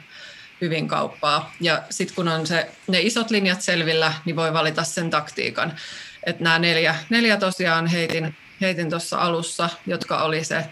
hyvin 0.61 0.88
kauppaa. 0.88 1.53
Ja 1.61 1.83
sitten 1.90 2.14
kun 2.14 2.29
on 2.29 2.47
se, 2.47 2.71
ne 2.88 3.01
isot 3.01 3.31
linjat 3.31 3.62
selvillä, 3.62 4.12
niin 4.25 4.37
voi 4.37 4.53
valita 4.53 4.85
sen 4.85 5.11
taktiikan. 5.11 5.73
Että 6.27 6.45
nämä 6.45 6.59
neljä, 6.59 6.97
neljä 7.11 7.37
tosiaan 7.37 7.87
heitin, 7.87 8.37
heitin 8.61 8.90
tuossa 8.90 9.19
alussa, 9.19 9.69
jotka 9.87 10.23
oli 10.23 10.45
se 10.45 10.64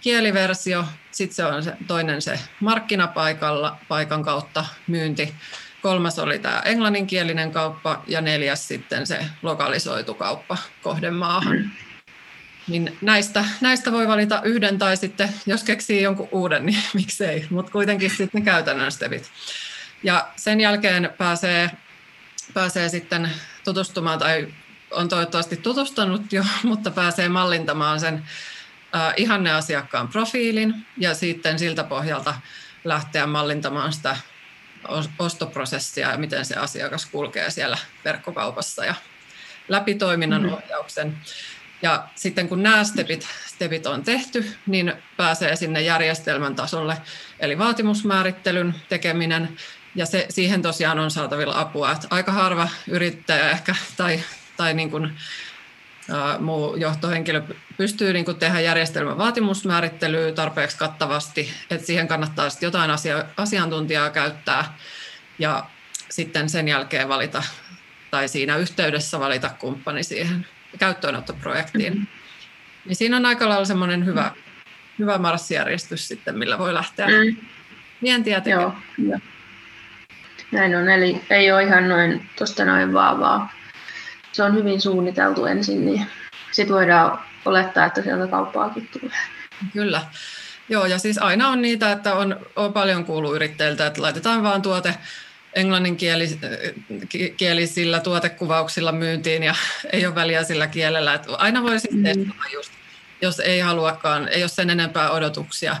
kieliversio, 0.00 0.84
sitten 1.10 1.34
se 1.34 1.44
on 1.44 1.62
se, 1.62 1.72
toinen 1.86 2.22
se 2.22 2.40
markkinapaikalla 2.60 3.76
paikan 3.88 4.22
kautta 4.22 4.64
myynti, 4.86 5.34
kolmas 5.82 6.18
oli 6.18 6.38
tämä 6.38 6.62
englanninkielinen 6.64 7.52
kauppa 7.52 8.02
ja 8.06 8.20
neljäs 8.20 8.68
sitten 8.68 9.06
se 9.06 9.24
lokalisoitu 9.42 10.14
kauppa 10.14 10.56
kohdemaahan. 10.82 11.70
Niin 12.68 12.98
näistä, 13.00 13.44
näistä 13.60 13.92
voi 13.92 14.08
valita 14.08 14.42
yhden 14.44 14.78
tai 14.78 14.96
sitten, 14.96 15.28
jos 15.46 15.64
keksii 15.64 16.02
jonkun 16.02 16.28
uuden, 16.32 16.66
niin 16.66 16.82
miksei, 16.94 17.46
mutta 17.50 17.72
kuitenkin 17.72 18.10
sitten 18.10 18.28
ne 18.32 18.44
käytännön 18.44 18.92
stepit. 18.92 19.30
Ja 20.02 20.28
sen 20.36 20.60
jälkeen 20.60 21.10
pääsee, 21.18 21.70
pääsee 22.54 22.88
sitten 22.88 23.30
tutustumaan, 23.64 24.18
tai 24.18 24.48
on 24.90 25.08
toivottavasti 25.08 25.56
tutustunut 25.56 26.32
jo, 26.32 26.44
mutta 26.62 26.90
pääsee 26.90 27.28
mallintamaan 27.28 28.00
sen 28.00 28.24
äh, 28.94 29.14
ihanne 29.16 29.52
asiakkaan 29.52 30.08
profiilin 30.08 30.74
ja 30.96 31.14
sitten 31.14 31.58
siltä 31.58 31.84
pohjalta 31.84 32.34
lähteä 32.84 33.26
mallintamaan 33.26 33.92
sitä 33.92 34.16
ostoprosessia 35.18 36.10
ja 36.10 36.18
miten 36.18 36.44
se 36.44 36.54
asiakas 36.54 37.06
kulkee 37.06 37.50
siellä 37.50 37.78
verkkokaupassa 38.04 38.84
ja 38.84 38.94
läpi 39.68 39.94
toiminnan 39.94 40.42
mm-hmm. 40.42 40.56
ohjauksen. 40.56 41.18
Ja 41.82 42.08
sitten 42.14 42.48
kun 42.48 42.62
nämä 42.62 42.84
stepit, 42.84 43.28
stepit 43.46 43.86
on 43.86 44.02
tehty, 44.02 44.54
niin 44.66 44.92
pääsee 45.16 45.56
sinne 45.56 45.80
järjestelmän 45.80 46.54
tasolle, 46.54 46.96
eli 47.40 47.58
vaatimusmäärittelyn 47.58 48.74
tekeminen, 48.88 49.56
ja 49.94 50.06
se, 50.06 50.26
siihen 50.30 50.62
tosiaan 50.62 50.98
on 50.98 51.10
saatavilla 51.10 51.60
apua. 51.60 51.92
Että 51.92 52.06
aika 52.10 52.32
harva 52.32 52.68
yrittäjä 52.88 53.50
ehkä 53.50 53.74
tai, 53.96 54.20
tai 54.56 54.74
niin 54.74 54.90
kuin, 54.90 55.18
ää, 56.10 56.38
muu 56.38 56.76
johtohenkilö 56.76 57.42
pystyy 57.76 58.12
niin 58.12 58.24
kuin 58.24 58.36
tehdä 58.36 58.60
järjestelmän 58.60 59.18
vaatimusmäärittelyä 59.18 60.32
tarpeeksi 60.32 60.78
kattavasti, 60.78 61.52
että 61.70 61.86
siihen 61.86 62.08
kannattaa 62.08 62.50
sitten 62.50 62.66
jotain 62.66 62.90
asia, 62.90 63.24
asiantuntijaa 63.36 64.10
käyttää 64.10 64.78
ja 65.38 65.64
sitten 66.10 66.48
sen 66.48 66.68
jälkeen 66.68 67.08
valita 67.08 67.42
tai 68.10 68.28
siinä 68.28 68.56
yhteydessä 68.56 69.20
valita 69.20 69.50
kumppani 69.58 70.02
siihen 70.02 70.46
käyttöönottoprojektiin. 70.78 71.92
Mm-hmm. 71.92 72.06
Niin 72.84 72.96
siinä 72.96 73.16
on 73.16 73.26
aika 73.26 73.48
lailla 73.48 73.64
semmoinen 73.64 74.06
hyvä, 74.06 74.30
hyvä 74.98 75.18
marssijärjestys 75.18 76.08
sitten, 76.08 76.38
millä 76.38 76.58
voi 76.58 76.74
lähteä 76.74 77.06
mm. 77.06 77.36
vientiä 78.02 78.40
tekemään. 78.40 78.72
Joo, 78.98 79.18
Näin 80.52 80.76
on, 80.76 80.88
eli 80.88 81.20
ei 81.30 81.52
ole 81.52 81.62
ihan 81.62 81.88
noin 81.88 82.30
tuosta 82.38 82.64
noin 82.64 82.92
vaan, 82.92 83.20
vaan 83.20 83.50
se 84.32 84.42
on 84.42 84.54
hyvin 84.54 84.80
suunniteltu 84.80 85.46
ensin, 85.46 85.86
niin 85.86 86.06
sitten 86.52 86.76
voidaan 86.76 87.18
olettaa, 87.44 87.86
että 87.86 88.02
sieltä 88.02 88.26
kauppaakin 88.26 88.88
tulee. 88.88 89.18
Kyllä. 89.72 90.02
Joo, 90.68 90.86
ja 90.86 90.98
siis 90.98 91.18
aina 91.18 91.48
on 91.48 91.62
niitä, 91.62 91.92
että 91.92 92.14
on, 92.14 92.46
on 92.56 92.72
paljon 92.72 93.04
kuuluu 93.04 93.34
yrittäjiltä, 93.34 93.86
että 93.86 94.02
laitetaan 94.02 94.42
vaan 94.42 94.62
tuote 94.62 94.94
englanninkielisillä 95.54 98.00
tuotekuvauksilla 98.00 98.92
myyntiin 98.92 99.42
ja 99.42 99.54
ei 99.92 100.06
ole 100.06 100.14
väliä 100.14 100.44
sillä 100.44 100.66
kielellä. 100.66 101.14
Että 101.14 101.36
aina 101.36 101.62
voi 101.62 101.80
sitten 101.80 102.18
mm. 102.18 102.32
just, 102.52 102.72
jos 103.22 103.40
ei 103.40 103.60
haluakaan, 103.60 104.28
ei 104.28 104.42
ole 104.42 104.48
sen 104.48 104.70
enempää 104.70 105.10
odotuksia. 105.10 105.76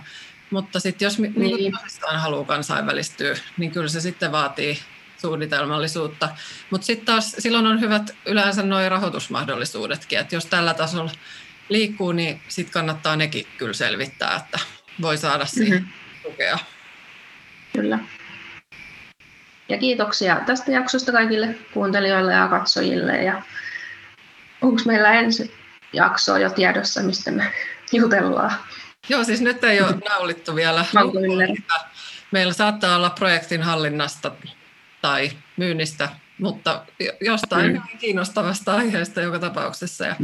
Mutta 0.50 0.80
sitten 0.80 1.06
jos 1.06 1.18
niin. 1.18 1.32
niin 1.36 1.72
haluaa 2.06 2.44
kansainvälistyä, 2.44 3.36
niin 3.56 3.70
kyllä 3.70 3.88
se 3.88 4.00
sitten 4.00 4.32
vaatii 4.32 4.78
suunnitelmallisuutta. 5.18 6.28
Mutta 6.70 6.84
sitten 6.84 7.06
taas 7.06 7.36
silloin 7.38 7.66
on 7.66 7.80
hyvät 7.80 8.16
yleensä 8.26 8.62
nuo 8.62 8.88
rahoitusmahdollisuudetkin, 8.88 10.18
että 10.18 10.34
jos 10.34 10.46
tällä 10.46 10.74
tasolla 10.74 11.10
liikkuu, 11.68 12.12
niin 12.12 12.40
sitten 12.48 12.72
kannattaa 12.72 13.16
nekin 13.16 13.46
kyllä 13.58 13.72
selvittää, 13.72 14.36
että 14.36 14.58
voi 15.00 15.18
saada 15.18 15.46
siihen 15.46 15.82
mm-hmm. 15.82 16.30
tukea. 16.30 16.58
Kyllä. 17.72 17.98
Ja 19.68 19.78
kiitoksia 19.78 20.40
tästä 20.46 20.72
jaksosta 20.72 21.12
kaikille 21.12 21.54
kuuntelijoille 21.74 22.32
ja 22.32 22.48
katsojille. 22.48 23.22
Ja 23.22 23.42
onko 24.62 24.82
meillä 24.86 25.12
ensi 25.12 25.54
jakso 25.92 26.36
jo 26.36 26.50
tiedossa, 26.50 27.02
mistä 27.02 27.30
me 27.30 27.52
jutellaan? 27.92 28.52
Joo, 29.08 29.24
siis 29.24 29.40
nyt 29.40 29.64
ei 29.64 29.80
ole 29.80 29.94
naulittu 30.08 30.54
vielä. 30.54 30.84
Meillä 32.30 32.52
saattaa 32.52 32.96
olla 32.96 33.10
projektin 33.10 33.62
hallinnasta 33.62 34.32
tai 35.02 35.30
myynnistä, 35.56 36.08
mutta 36.38 36.84
jostain 37.20 37.72
mm. 37.72 37.98
kiinnostavasta 37.98 38.74
aiheesta 38.74 39.20
joka 39.20 39.38
tapauksessa. 39.38 40.04
Ja 40.06 40.16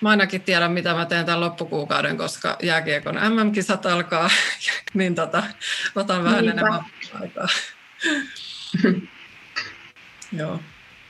mä 0.00 0.10
ainakin 0.10 0.40
tiedän, 0.40 0.72
mitä 0.72 0.94
mä 0.94 1.06
teen 1.06 1.26
tämän 1.26 1.40
loppukuukauden, 1.40 2.16
koska 2.16 2.56
jääkiekon 2.62 3.14
MM-kisat 3.14 3.86
alkaa, 3.86 4.30
niin 4.94 5.14
tota, 5.14 5.42
otan 5.94 6.24
vähän 6.24 6.44
Niinpä. 6.44 6.60
enemmän 6.60 6.84
aikaa. 7.20 7.48
Joo. 10.38 10.60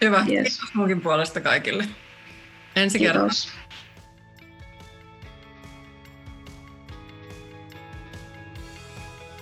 Hyvä. 0.01 0.19
Yes. 0.19 0.27
Kiitos 0.27 0.75
munkin 0.75 1.01
puolesta 1.01 1.41
kaikille. 1.41 1.85
Ensi 2.77 2.99
kertaa. 2.99 3.29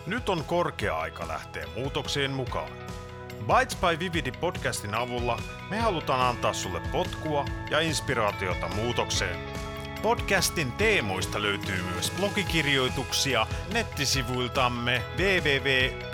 Nyt 0.07 0.29
on 0.29 0.45
korkea 0.45 0.99
aika 0.99 1.29
lähteä 1.29 1.67
muutokseen 1.77 2.31
mukaan. 2.31 2.71
Bites 3.41 3.77
by 3.81 3.99
Vividi 3.99 4.33
podcastin 4.33 4.95
avulla 4.95 5.43
me 5.71 5.79
halutaan 5.79 6.21
antaa 6.21 6.53
sulle 6.53 6.81
potkua 6.93 7.45
ja 7.71 7.81
inspiraatiota 7.81 8.69
muutokseen. 8.69 9.37
Podcastin 10.03 10.73
teemoista 10.73 11.43
löytyy 11.43 11.83
myös 11.83 12.11
blogikirjoituksia 12.11 13.47
nettisivuiltamme 13.73 15.03
www.vividi.fi. 15.19 16.11